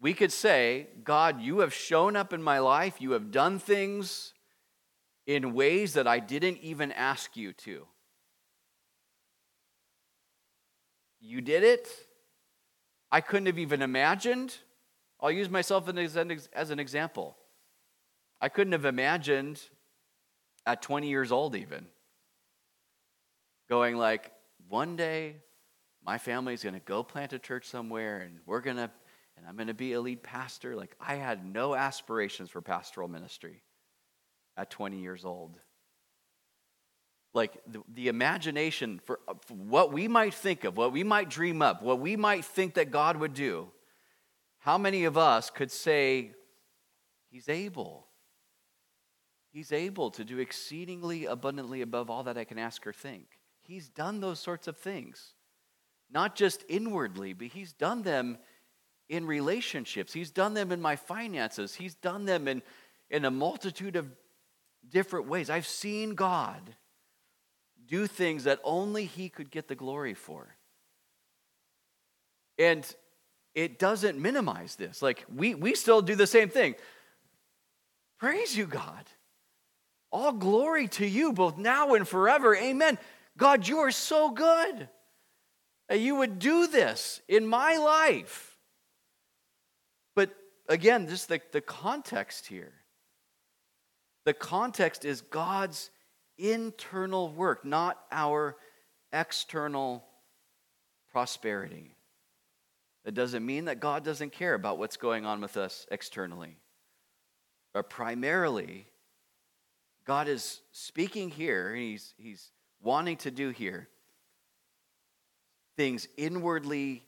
[0.00, 3.00] we could say, God, you have shown up in my life.
[3.00, 4.32] You have done things
[5.26, 7.86] in ways that I didn't even ask you to.
[11.20, 11.88] You did it.
[13.12, 14.56] I couldn't have even imagined.
[15.20, 17.36] I'll use myself as an example.
[18.40, 19.60] I couldn't have imagined
[20.66, 21.86] at 20 years old, even,
[23.68, 24.32] going like,
[24.68, 25.36] one day
[26.04, 28.90] my family's going to go plant a church somewhere and we're going to,
[29.36, 30.74] and I'm going to be a lead pastor.
[30.74, 33.62] Like, I had no aspirations for pastoral ministry
[34.56, 35.58] at 20 years old
[37.32, 41.62] like the, the imagination for, for, what we might think of, what we might dream
[41.62, 43.68] up, what we might think that God would do,
[44.60, 46.32] how many of us could say,
[47.30, 48.06] He's able?
[49.52, 53.26] He's able to do exceedingly abundantly above all that I can ask or think.
[53.62, 55.34] He's done those sorts of things,
[56.10, 58.38] not just inwardly, but He's done them
[59.08, 60.12] in relationships.
[60.12, 61.74] He's done them in my finances.
[61.74, 62.62] He's done them in,
[63.08, 64.08] in a multitude of
[64.88, 65.50] different ways.
[65.50, 66.76] I've seen God
[67.86, 70.54] do things that only He could get the glory for.
[72.58, 72.84] And
[73.54, 75.02] it doesn't minimize this.
[75.02, 76.74] Like, we, we still do the same thing.
[78.18, 79.04] Praise you, God.
[80.12, 82.54] All glory to you, both now and forever.
[82.56, 82.98] Amen.
[83.36, 84.88] God, you are so good
[85.88, 88.56] that you would do this in my life.
[90.14, 90.30] But
[90.68, 92.72] again, just the, the context here.
[94.24, 95.90] The context is God's
[96.38, 98.56] internal work, not our
[99.12, 100.04] external
[101.10, 101.96] prosperity.
[103.10, 106.58] That doesn't mean that God doesn't care about what's going on with us externally.
[107.72, 108.86] But primarily,
[110.04, 113.88] God is speaking here, he's, he's wanting to do here
[115.76, 117.02] things inwardly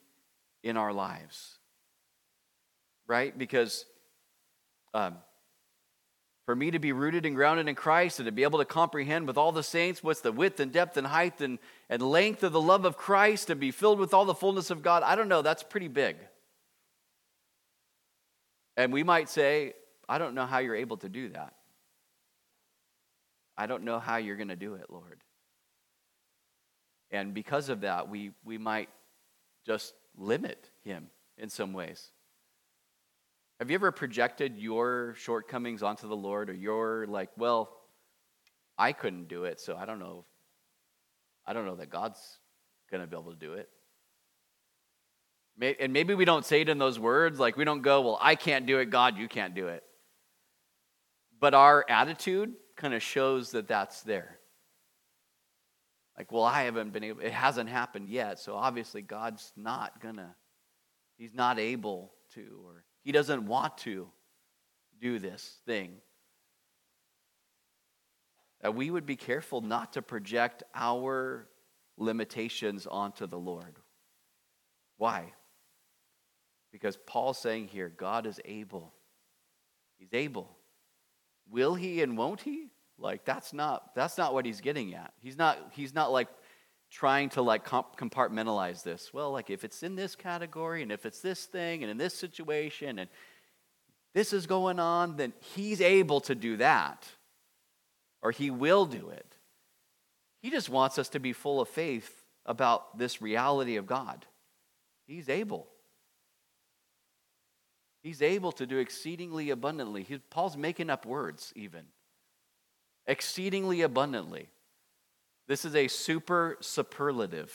[0.65, 1.59] in our lives.
[3.07, 3.39] Right?
[3.39, 3.85] Because
[4.95, 5.19] um,
[6.45, 9.27] for me to be rooted and grounded in Christ and to be able to comprehend
[9.27, 12.53] with all the saints what's the width and depth and height and, and length of
[12.53, 15.29] the love of Christ and be filled with all the fullness of God, I don't
[15.29, 16.17] know, that's pretty big.
[18.77, 19.75] And we might say,
[20.09, 21.55] I don't know how you're able to do that.
[23.57, 25.21] I don't know how you're going to do it, Lord.
[27.11, 28.89] And because of that, we, we might
[29.67, 32.11] just limit him in some ways.
[33.63, 37.71] Have you ever projected your shortcomings onto the Lord or you're like, well,
[38.77, 40.25] I couldn't do it, so I don't know.
[41.47, 42.19] I don't know that God's
[42.91, 43.69] going to be able to do it.
[45.79, 47.39] And maybe we don't say it in those words.
[47.39, 49.85] Like, we don't go, well, I can't do it, God, you can't do it.
[51.39, 54.41] But our attitude kind of shows that that's there.
[56.19, 60.35] Like, well, I haven't been able, it hasn't happened yet, so obviously God's not gonna,
[61.17, 64.09] He's not able to, or he doesn't want to.
[65.03, 65.97] do this thing,
[68.61, 71.49] that we would be careful not to project our
[71.99, 73.81] limitations onto the Lord.
[74.97, 75.33] Why?
[76.71, 78.95] Because Paul's saying here, God is able.
[79.99, 80.57] He's able.
[81.51, 82.71] Will he and won't he?
[82.97, 85.13] Like that's not that's not what he's getting at.
[85.19, 86.29] He's not he's not like
[86.93, 89.13] trying to like compartmentalize this.
[89.15, 92.15] Well, like if it's in this category and if it's this thing and in this
[92.15, 93.09] situation and
[94.15, 97.09] this is going on, then he's able to do that.
[98.21, 99.35] Or he will do it.
[100.43, 104.27] He just wants us to be full of faith about this reality of God.
[105.07, 105.69] He's able.
[108.03, 110.03] He's able to do exceedingly abundantly.
[110.03, 111.85] He, Paul's making up words, even.
[113.07, 114.49] Exceedingly abundantly.
[115.53, 117.53] This is a super superlative.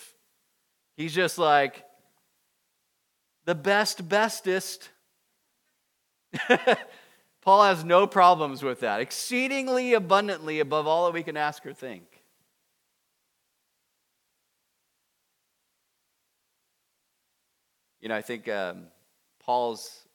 [0.98, 1.84] He's just like
[3.46, 4.90] the best, bestest.
[7.42, 9.00] Paul has no problems with that.
[9.00, 12.04] Exceedingly abundantly above all that we can ask or think.
[18.00, 18.90] You know, I think um,
[19.40, 20.06] Paul's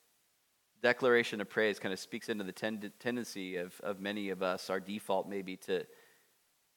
[0.84, 4.70] declaration of praise kind of speaks into the tend- tendency of, of many of us,
[4.70, 5.84] our default maybe to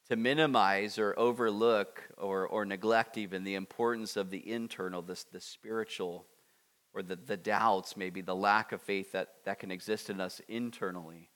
[0.08, 5.40] to minimize or overlook or, or neglect even the importance of the internal, the, the
[5.40, 6.26] spiritual,
[6.94, 10.40] or the, the doubts, maybe the lack of faith that, that can exist in us
[10.48, 11.28] internally,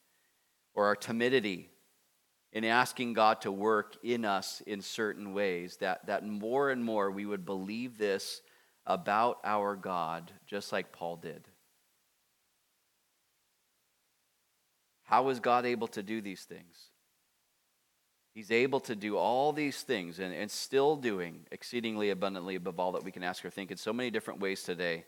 [0.75, 1.71] or our timidity
[2.53, 7.11] in asking God to work in us in certain ways, that, that more and more
[7.11, 8.41] we would believe this
[8.87, 11.47] about our God, just like Paul did.
[15.05, 16.90] How is God able to do these things?
[18.41, 22.93] He's able to do all these things and, and still doing exceedingly abundantly above all
[22.93, 25.05] that we can ask or think in so many different ways today,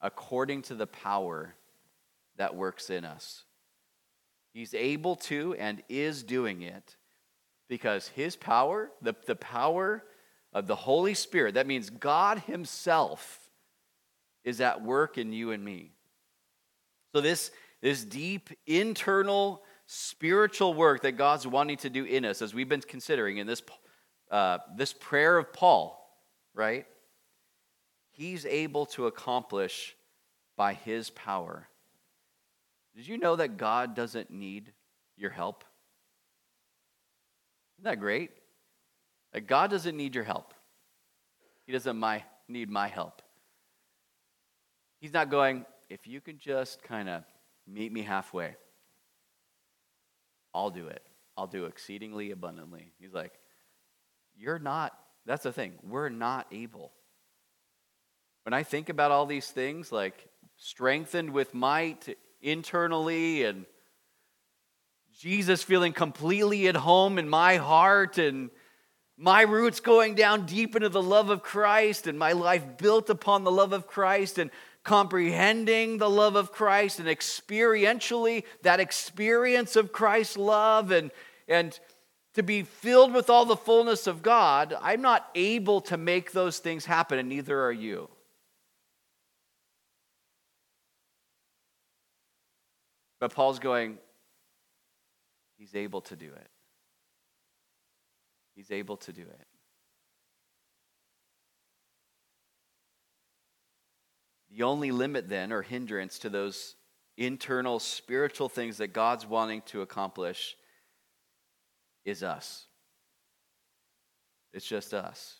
[0.00, 1.54] according to the power
[2.38, 3.44] that works in us.
[4.52, 6.96] He's able to and is doing it
[7.68, 10.02] because his power, the, the power
[10.52, 13.48] of the Holy Spirit, that means God Himself,
[14.42, 15.92] is at work in you and me.
[17.14, 22.52] So, this, this deep internal spiritual work that God's wanting to do in us, as
[22.52, 23.62] we've been considering in this,
[24.30, 26.20] uh, this prayer of Paul,
[26.54, 26.86] right?
[28.10, 29.94] He's able to accomplish
[30.56, 31.68] by his power.
[32.96, 34.72] Did you know that God doesn't need
[35.16, 35.64] your help?
[37.78, 38.30] Isn't that great?
[39.32, 40.54] That God doesn't need your help.
[41.66, 43.22] He doesn't my, need my help.
[44.98, 47.22] He's not going, if you can just kind of
[47.66, 48.56] meet me halfway.
[50.56, 51.02] I'll do it.
[51.36, 52.90] I'll do exceedingly abundantly.
[52.98, 53.34] He's like,
[54.34, 56.92] You're not, that's the thing, we're not able.
[58.44, 63.66] When I think about all these things, like strengthened with might internally and
[65.20, 68.50] Jesus feeling completely at home in my heart and
[69.18, 73.44] my roots going down deep into the love of Christ and my life built upon
[73.44, 74.50] the love of Christ and
[74.86, 81.10] comprehending the love of Christ and experientially that experience of Christ's love and,
[81.48, 81.78] and
[82.34, 86.60] to be filled with all the fullness of God, I'm not able to make those
[86.60, 88.08] things happen, and neither are you.
[93.18, 93.98] But Paul's going,
[95.58, 96.48] he's able to do it.
[98.54, 99.55] He's able to do it.
[104.56, 106.76] The only limit then or hindrance to those
[107.18, 110.56] internal spiritual things that God's wanting to accomplish
[112.06, 112.64] is us.
[114.54, 115.36] It's just us.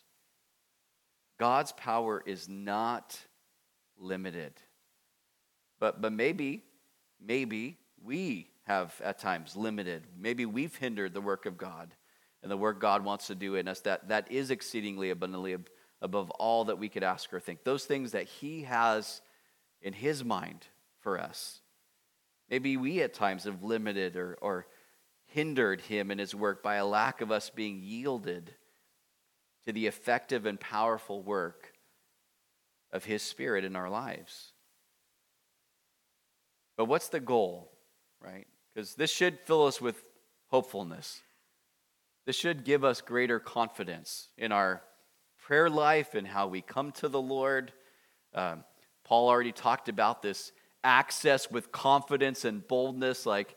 [1.38, 3.18] God's power is not
[3.96, 4.52] limited.
[5.80, 6.62] But, but maybe,
[7.18, 10.02] maybe we have at times limited.
[10.18, 11.94] Maybe we've hindered the work of God
[12.42, 15.56] and the work God wants to do in us that, that is exceedingly abundantly
[16.00, 17.64] above all that we could ask or think.
[17.64, 19.20] Those things that He has
[19.80, 20.66] in His mind
[21.00, 21.60] for us.
[22.50, 24.66] Maybe we at times have limited or, or
[25.26, 28.54] hindered Him in His work by a lack of us being yielded
[29.64, 31.72] to the effective and powerful work
[32.92, 34.52] of His Spirit in our lives.
[36.76, 37.72] But what's the goal,
[38.20, 38.46] right?
[38.74, 40.02] Because this should fill us with
[40.48, 41.22] hopefulness.
[42.26, 44.82] This should give us greater confidence in our
[45.46, 47.72] prayer life and how we come to the Lord.
[48.34, 48.64] Um,
[49.04, 50.50] Paul already talked about this
[50.82, 53.24] access with confidence and boldness.
[53.24, 53.54] Like,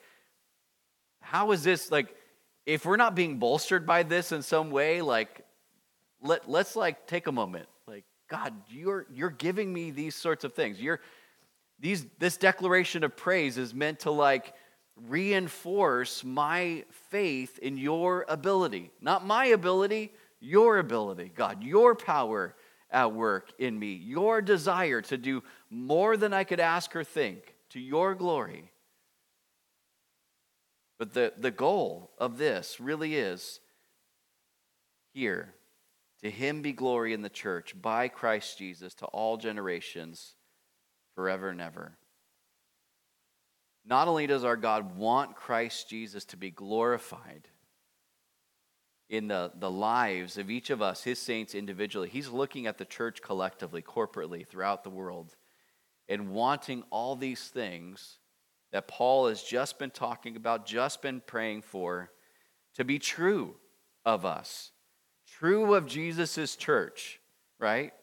[1.20, 2.16] how is this, like,
[2.68, 5.44] if we're not being bolstered by this in some way, like,
[6.22, 7.68] let, let's like take a moment.
[7.88, 10.80] Like, God, you're, you're giving me these sorts of things.
[10.80, 11.00] You're,
[11.80, 14.54] these, this declaration of praise is meant to like
[15.08, 18.92] reinforce my faith in your ability.
[19.02, 22.56] Not my ability, your ability, God, your power
[22.92, 27.56] at work in me, your desire to do more than I could ask or think
[27.70, 28.72] to your glory.
[30.98, 33.60] But the, the goal of this really is
[35.14, 35.54] here
[36.22, 40.34] to him be glory in the church by Christ Jesus to all generations,
[41.16, 41.98] forever and ever.
[43.86, 47.48] Not only does our God want Christ Jesus to be glorified
[49.10, 52.86] in the, the lives of each of us, his saints individually, he's looking at the
[52.86, 55.36] church collectively, corporately, throughout the world,
[56.08, 58.20] and wanting all these things
[58.72, 62.12] that Paul has just been talking about, just been praying for,
[62.76, 63.56] to be true
[64.06, 64.72] of us
[65.38, 67.20] true of Jesus' church,
[67.60, 67.94] right?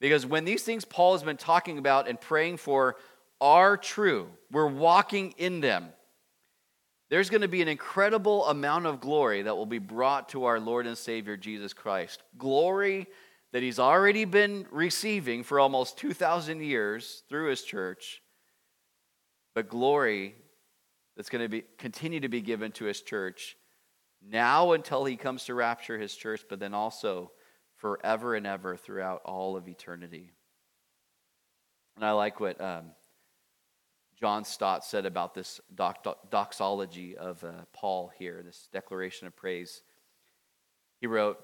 [0.00, 2.96] Because when these things Paul has been talking about and praying for
[3.40, 5.88] are true, we're walking in them,
[7.12, 10.58] there's going to be an incredible amount of glory that will be brought to our
[10.58, 12.22] Lord and Savior Jesus Christ.
[12.38, 13.06] Glory
[13.52, 18.22] that he's already been receiving for almost 2,000 years through his church,
[19.54, 20.34] but glory
[21.14, 23.58] that's going to be, continue to be given to his church
[24.26, 27.30] now until he comes to rapture his church, but then also
[27.76, 30.30] forever and ever throughout all of eternity.
[31.96, 32.92] And I like what um,
[34.22, 35.60] John Stott said about this
[36.30, 39.82] doxology of uh, Paul here, this declaration of praise.
[41.00, 41.40] He wrote,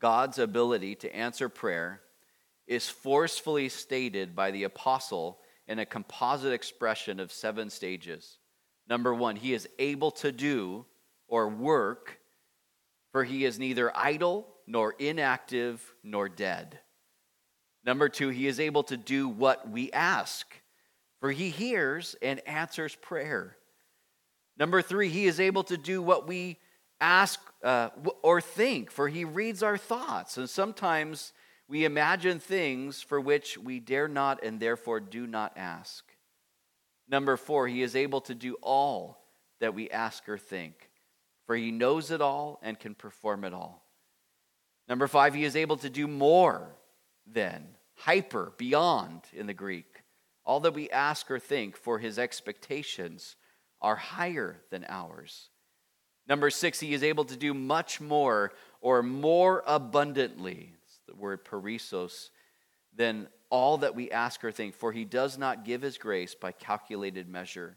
[0.00, 2.00] God's ability to answer prayer
[2.66, 8.38] is forcefully stated by the apostle in a composite expression of seven stages.
[8.88, 10.86] Number one, he is able to do
[11.28, 12.18] or work,
[13.12, 16.80] for he is neither idle nor inactive nor dead.
[17.84, 20.52] Number two, he is able to do what we ask,
[21.20, 23.56] for he hears and answers prayer.
[24.58, 26.58] Number three, he is able to do what we
[27.00, 27.90] ask uh,
[28.22, 30.36] or think, for he reads our thoughts.
[30.36, 31.32] And sometimes
[31.68, 36.04] we imagine things for which we dare not and therefore do not ask.
[37.08, 39.24] Number four, he is able to do all
[39.60, 40.90] that we ask or think
[41.50, 43.84] for he knows it all and can perform it all.
[44.88, 46.76] Number five, he is able to do more
[47.26, 47.66] than,
[47.96, 49.99] hyper, beyond in the Greek.
[50.44, 53.36] All that we ask or think, for his expectations
[53.80, 55.50] are higher than ours.
[56.26, 60.74] Number six, he is able to do much more or more abundantly.
[60.84, 62.30] It's the word perissos,
[62.94, 66.52] than all that we ask or think, for he does not give his grace by
[66.52, 67.76] calculated measure.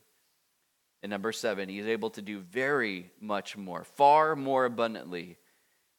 [1.02, 5.38] And number seven, he is able to do very much more, far more abundantly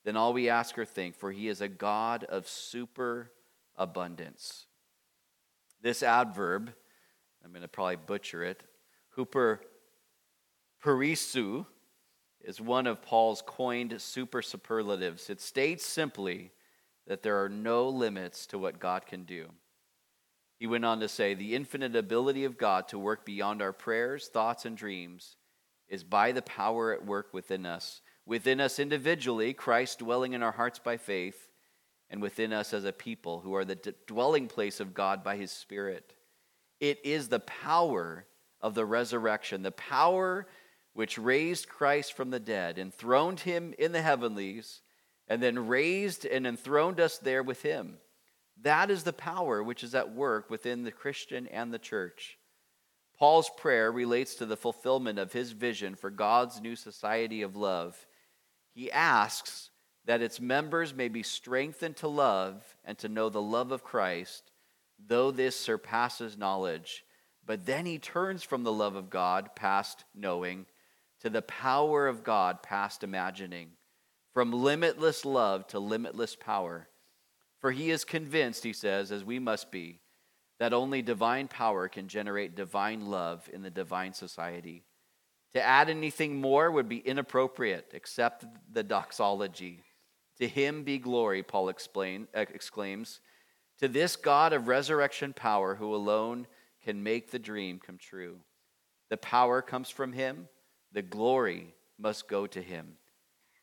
[0.05, 3.31] than all we ask or think, for he is a God of super
[3.77, 4.67] abundance.
[5.85, 6.72] This adverb,
[7.45, 8.62] I'm going to probably butcher it,
[9.18, 9.59] huper
[10.82, 11.66] perisu,
[12.41, 15.28] is one of Paul's coined super superlatives.
[15.28, 16.53] It states simply
[17.07, 19.51] that there are no limits to what God can do.
[20.59, 24.28] He went on to say, The infinite ability of God to work beyond our prayers,
[24.28, 25.37] thoughts, and dreams
[25.87, 28.01] is by the power at work within us.
[28.24, 31.44] Within us individually, Christ dwelling in our hearts by faith,
[32.15, 35.37] and within us as a people who are the d- dwelling place of God by
[35.37, 36.15] his Spirit.
[36.79, 38.25] It is the power
[38.61, 40.47] of the resurrection, the power
[40.93, 44.81] which raised Christ from the dead, enthroned him in the heavenlies,
[45.27, 47.99] and then raised and enthroned us there with him
[48.62, 52.39] that is the power which is at work within the Christian and the church.
[53.19, 58.07] Paul's prayer relates to the fulfillment of his vision for God's new society of love.
[58.73, 59.71] He asks
[60.07, 64.51] that its members may be strengthened to love and to know the love of Christ,
[65.05, 67.05] though this surpasses knowledge.
[67.47, 70.67] But then he turns from the love of God, past knowing,
[71.21, 73.71] to the power of God, past imagining,
[74.33, 76.89] from limitless love to limitless power.
[77.61, 80.01] For he is convinced, he says, as we must be,
[80.59, 84.85] that only divine power can generate divine love in the divine society.
[85.55, 89.83] To add anything more would be inappropriate, except the doxology.
[90.39, 93.20] To him be glory, Paul explain, uh, exclaims.
[93.78, 96.47] To this God of resurrection power, who alone
[96.85, 98.39] can make the dream come true.
[99.11, 100.49] The power comes from him,
[100.93, 102.95] the glory must go to him.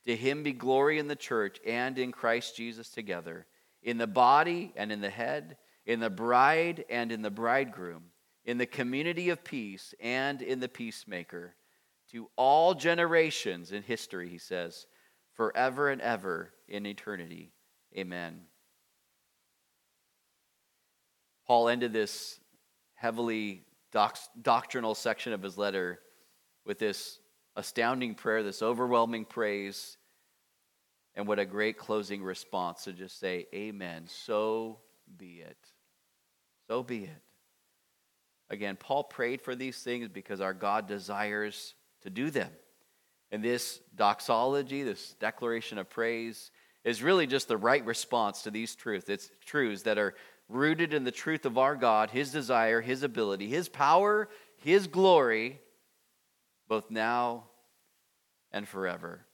[0.06, 3.46] To him be glory in the church and in Christ Jesus together
[3.84, 8.04] in the body and in the head, in the bride and in the bridegroom,
[8.46, 11.56] in the community of peace and in the peacemaker,
[12.12, 14.86] to all generations in history, he says,
[15.34, 17.52] forever and ever in eternity.
[17.98, 18.42] Amen.
[21.46, 22.40] Paul ended this
[22.96, 26.00] heavily doc- doctrinal section of his letter
[26.66, 27.20] with this
[27.56, 29.98] astounding prayer, this overwhelming praise,
[31.16, 34.06] and what a great closing response to just say, Amen.
[34.08, 34.80] So
[35.18, 35.58] be it.
[36.70, 37.22] So be it.
[38.50, 41.74] Again, Paul prayed for these things because our God desires
[42.04, 42.50] to do them.
[43.32, 46.52] And this doxology, this declaration of praise,
[46.84, 49.08] is really just the right response to these truths.
[49.08, 50.16] It's truths that are
[50.50, 54.28] rooted in the truth of our God, His desire, His ability, His power,
[54.58, 55.62] His glory,
[56.68, 57.46] both now
[58.52, 59.26] and forever.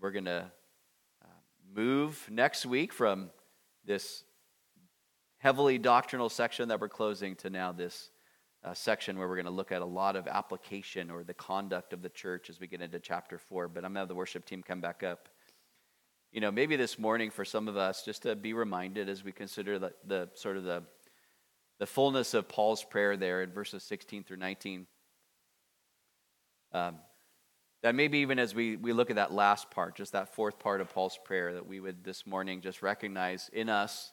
[0.00, 0.50] We're going to
[1.22, 1.28] uh,
[1.74, 3.30] move next week from
[3.84, 4.24] this
[5.38, 8.10] heavily doctrinal section that we're closing to now this
[8.66, 11.94] uh, section where we're going to look at a lot of application or the conduct
[11.94, 13.68] of the church as we get into chapter 4.
[13.68, 15.28] But I'm going to have the worship team come back up
[16.36, 19.32] you know, maybe this morning for some of us, just to be reminded as we
[19.32, 20.82] consider the, the sort of the,
[21.78, 24.86] the fullness of Paul's prayer there in verses 16 through 19.
[26.72, 26.96] Um,
[27.82, 30.82] that maybe even as we, we look at that last part, just that fourth part
[30.82, 34.12] of Paul's prayer, that we would this morning just recognize in us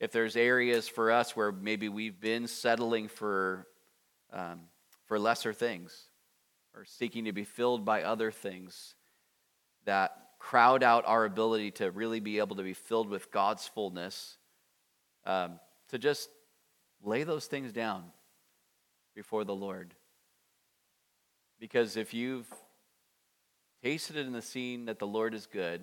[0.00, 3.66] if there's areas for us where maybe we've been settling for,
[4.32, 4.60] um,
[5.06, 6.08] for lesser things
[6.74, 8.94] or seeking to be filled by other things,
[9.84, 14.38] that crowd out our ability to really be able to be filled with God's fullness,
[15.24, 16.30] um, to just
[17.02, 18.04] lay those things down
[19.14, 19.94] before the Lord.
[21.60, 22.48] Because if you've
[23.84, 25.82] tasted it in the scene that the Lord is good,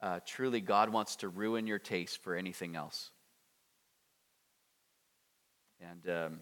[0.00, 3.10] uh, truly God wants to ruin your taste for anything else.
[5.80, 6.40] And, um,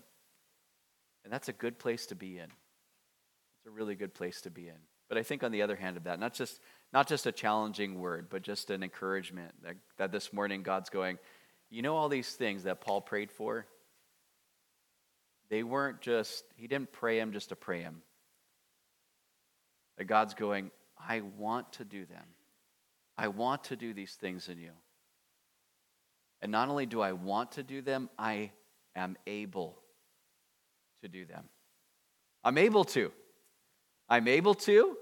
[1.24, 2.44] and that's a good place to be in.
[2.44, 4.76] It's a really good place to be in.
[5.08, 6.60] But I think on the other hand of that, not just
[6.92, 11.18] not just a challenging word, but just an encouragement that, that this morning God's going,
[11.70, 13.66] you know all these things that Paul prayed for?
[15.50, 18.02] They weren't just, he didn't pray him just to pray him.
[19.98, 22.24] That God's going, I want to do them.
[23.16, 24.70] I want to do these things in you.
[26.40, 28.52] And not only do I want to do them, I
[28.96, 29.78] am able
[31.04, 31.44] to do them.
[32.42, 33.12] I'm able to.
[34.08, 34.96] I'm able to.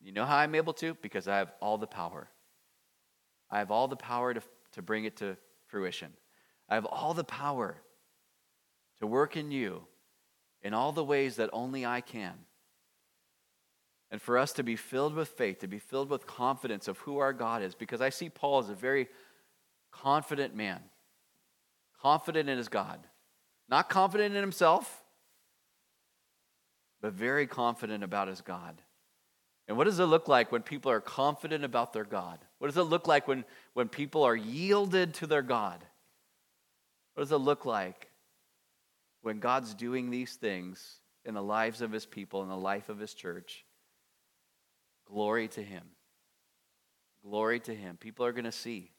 [0.00, 0.96] You know how I'm able to?
[1.02, 2.28] Because I have all the power.
[3.50, 4.40] I have all the power to,
[4.72, 5.36] to bring it to
[5.66, 6.12] fruition.
[6.68, 7.82] I have all the power
[8.98, 9.82] to work in you
[10.62, 12.34] in all the ways that only I can.
[14.10, 17.18] And for us to be filled with faith, to be filled with confidence of who
[17.18, 19.08] our God is, because I see Paul as a very
[19.90, 20.80] confident man,
[22.00, 23.00] confident in his God,
[23.68, 25.01] not confident in himself,
[27.02, 28.80] but very confident about his God.
[29.68, 32.38] And what does it look like when people are confident about their God?
[32.58, 33.44] What does it look like when,
[33.74, 35.84] when people are yielded to their God?
[37.14, 38.08] What does it look like
[39.22, 42.98] when God's doing these things in the lives of his people, in the life of
[42.98, 43.64] his church?
[45.06, 45.84] Glory to him.
[47.22, 47.96] Glory to him.
[47.96, 48.90] People are going to see.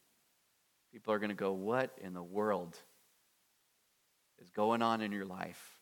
[0.92, 2.78] People are going to go, What in the world
[4.42, 5.73] is going on in your life?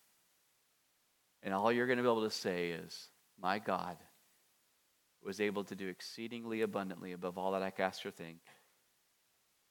[1.43, 3.09] And all you're going to be able to say is,
[3.41, 3.97] My God
[5.23, 8.39] was able to do exceedingly abundantly above all that I ask or think.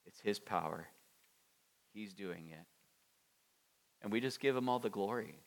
[0.06, 0.88] It's His power.
[1.92, 2.66] He's doing it.
[4.02, 5.40] And we just give Him all the glory.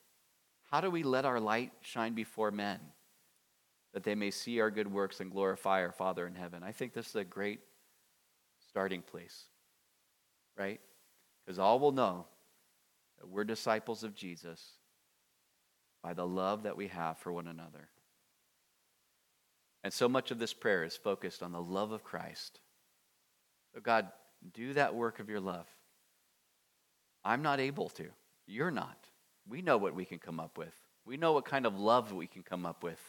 [0.70, 2.80] How do we let our light shine before men
[3.94, 6.64] that they may see our good works and glorify our Father in heaven?
[6.64, 7.60] I think this is a great
[8.68, 9.46] starting place,
[10.58, 10.82] right?
[11.46, 12.26] Because all will know
[13.20, 14.64] that we're disciples of Jesus
[16.04, 17.88] by the love that we have for one another.
[19.84, 22.60] And so much of this prayer is focused on the love of Christ.
[23.74, 24.08] So, God,
[24.54, 25.68] do that work of your love.
[27.24, 28.10] I'm not able to.
[28.46, 28.98] You're not.
[29.48, 30.74] We know what we can come up with,
[31.06, 33.02] we know what kind of love we can come up with.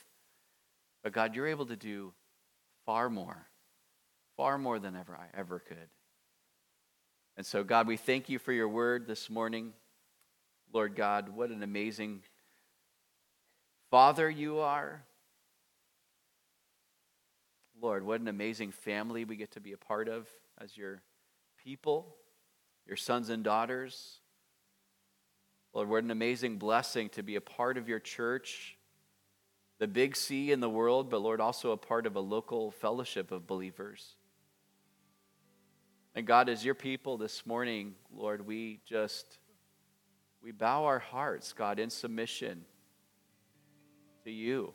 [1.03, 2.13] But, God, you're able to do
[2.87, 3.47] far more,
[4.37, 5.91] far more than ever I ever could.
[7.37, 9.73] And so, God, we thank you for your word this morning.
[10.73, 12.23] Lord God, what an amazing
[13.95, 15.05] Father you are.
[17.81, 20.29] Lord, what an amazing family we get to be a part of
[20.61, 21.01] as your
[21.63, 22.17] people,
[22.89, 24.19] your sons and daughters.
[25.73, 28.77] Lord, what an amazing blessing to be a part of your church,
[29.79, 33.31] the big C in the world, but Lord, also a part of a local fellowship
[33.31, 34.17] of believers.
[36.17, 39.39] And God, as your people this morning, Lord, we just
[40.43, 42.65] we bow our hearts, God, in submission
[44.25, 44.73] to you,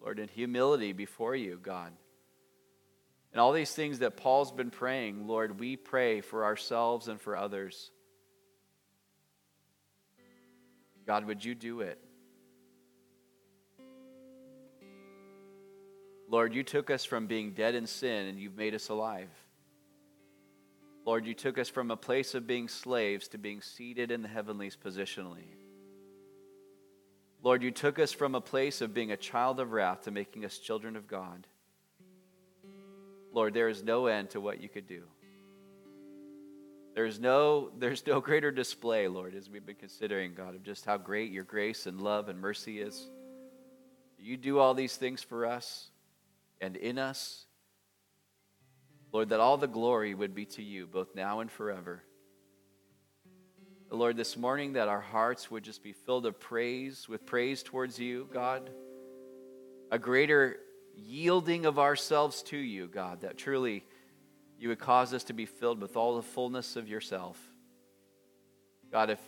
[0.00, 1.92] Lord, in humility before you, God.
[3.32, 7.36] And all these things that Paul's been praying, Lord, we pray for ourselves and for
[7.36, 7.90] others.
[11.06, 11.98] God, would you do it?
[16.28, 19.28] Lord, you took us from being dead in sin and you've made us alive.
[21.04, 24.28] Lord, you took us from a place of being slaves to being seated in the
[24.28, 25.56] heavenlies positionally.
[27.42, 30.44] Lord, you took us from a place of being a child of wrath to making
[30.44, 31.46] us children of God.
[33.32, 35.02] Lord, there is no end to what you could do.
[36.94, 40.98] There's no, there's no greater display, Lord, as we've been considering, God, of just how
[40.98, 43.08] great your grace and love and mercy is.
[44.18, 45.90] You do all these things for us
[46.60, 47.44] and in us.
[49.10, 52.04] Lord, that all the glory would be to you, both now and forever.
[53.92, 57.98] Lord, this morning that our hearts would just be filled of praise, with praise towards
[57.98, 58.70] you, God.
[59.90, 60.60] A greater
[60.96, 63.84] yielding of ourselves to you, God, that truly
[64.58, 67.38] you would cause us to be filled with all the fullness of yourself.
[68.90, 69.20] God, if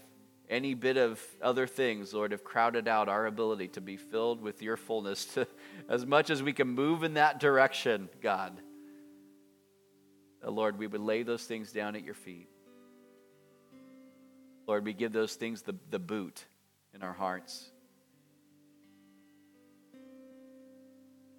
[0.49, 4.63] any bit of other things, Lord, have crowded out our ability to be filled with
[4.63, 5.47] your fullness, to,
[5.91, 8.59] as much as we can move in that direction, God,
[10.43, 12.49] Lord, we would lay those things down at your feet.
[14.67, 16.45] Lord, we give those things the, the boot
[16.95, 17.71] in our hearts.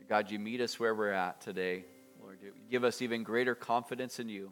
[0.07, 1.85] God, you meet us where we're at today.
[2.21, 2.37] Lord,
[2.69, 4.51] give us even greater confidence in you.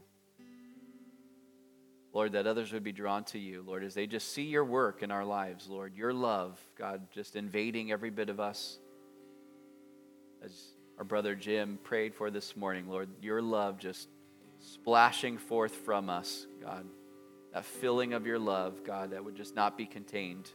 [2.12, 5.04] Lord, that others would be drawn to you, Lord, as they just see your work
[5.04, 8.80] in our lives, Lord, your love, God, just invading every bit of us.
[10.44, 10.52] As
[10.98, 14.10] our brother Jim prayed for this morning, Lord, your love just
[14.60, 16.86] splashing forth from us, God
[17.54, 20.50] that filling of your love, God, that would just not be contained.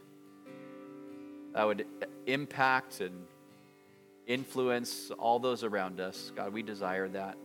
[1.53, 1.85] That would
[2.27, 3.25] impact and
[4.27, 6.31] influence all those around us.
[6.35, 7.37] God, we desire that.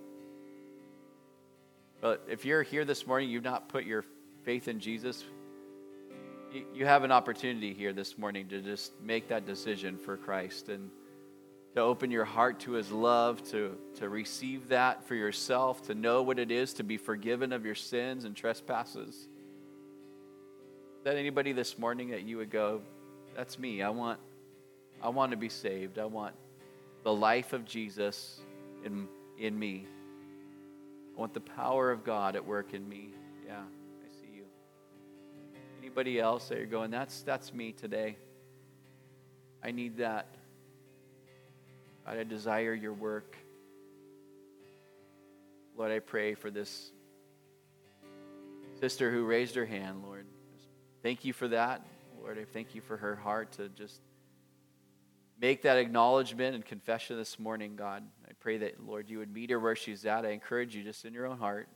[2.00, 4.04] But if you're here this morning, you've not put your
[4.42, 5.24] faith in Jesus,
[6.74, 10.90] you have an opportunity here this morning to just make that decision for Christ and
[11.74, 16.22] to open your heart to his love, to, to receive that for yourself, to know
[16.22, 19.28] what it is to be forgiven of your sins and trespasses
[21.04, 22.80] that anybody this morning that you would go,
[23.36, 23.82] that's me.
[23.82, 24.18] I want
[25.02, 25.98] I want to be saved.
[25.98, 26.34] I want
[27.02, 28.40] the life of Jesus
[28.84, 29.06] in
[29.38, 29.86] in me.
[31.16, 33.10] I want the power of God at work in me.
[33.46, 34.44] Yeah, I see you.
[35.80, 38.16] Anybody else that you're going, that's that's me today.
[39.62, 40.26] I need that.
[42.06, 43.36] God, I desire your work.
[45.76, 46.92] Lord, I pray for this
[48.80, 50.26] sister who raised her hand, Lord.
[51.04, 51.82] Thank you for that.
[52.18, 54.00] Lord, I thank you for her heart to just
[55.38, 58.04] make that acknowledgement and confession this morning, God.
[58.26, 60.24] I pray that, Lord, you would meet her where she's at.
[60.24, 61.68] I encourage you just in your own heart.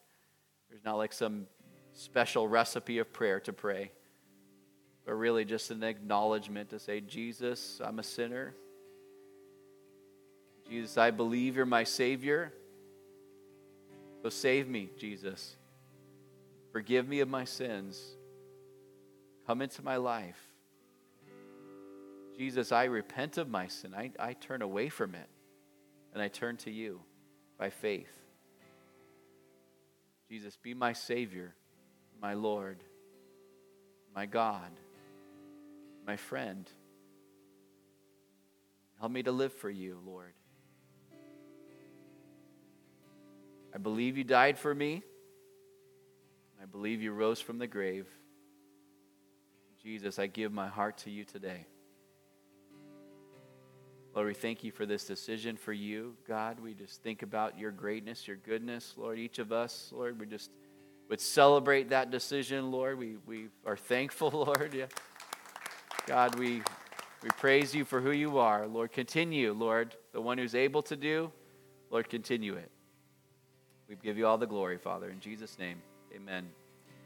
[0.70, 1.46] There's not like some
[1.92, 3.92] special recipe of prayer to pray,
[5.04, 8.54] but really just an acknowledgement to say, Jesus, I'm a sinner.
[10.66, 12.50] Jesus, I believe you're my Savior.
[14.22, 15.54] So save me, Jesus.
[16.72, 18.14] Forgive me of my sins.
[19.49, 20.36] Come into my life.
[22.36, 23.94] Jesus, I repent of my sin.
[23.94, 25.26] I, I turn away from it
[26.12, 27.01] and I turn to you
[27.57, 28.12] by faith.
[30.28, 31.55] Jesus, be my Savior,
[32.20, 32.84] my Lord,
[34.14, 34.70] my God,
[36.07, 36.70] my friend.
[39.01, 40.34] Help me to live for you, Lord.
[43.74, 45.03] I believe you died for me.
[46.62, 48.07] I believe you rose from the grave.
[49.89, 51.64] Jesus, I give my heart to you today.
[54.14, 56.61] Lord, we thank you for this decision for you, God.
[56.61, 59.18] We just think about your greatness, your goodness, Lord.
[59.18, 60.51] Each of us, Lord, we just
[61.09, 62.99] would celebrate that decision, Lord.
[62.99, 64.74] We, we are thankful, Lord.
[64.74, 64.89] Yeah.
[66.07, 66.61] God, we,
[67.22, 68.66] we praise you for who you are.
[68.66, 71.32] Lord, continue, Lord, the one who's able to do.
[71.89, 72.70] Lord, continue it.
[73.89, 75.09] We give you all the glory, Father.
[75.09, 75.80] In Jesus' name,
[76.14, 76.45] amen.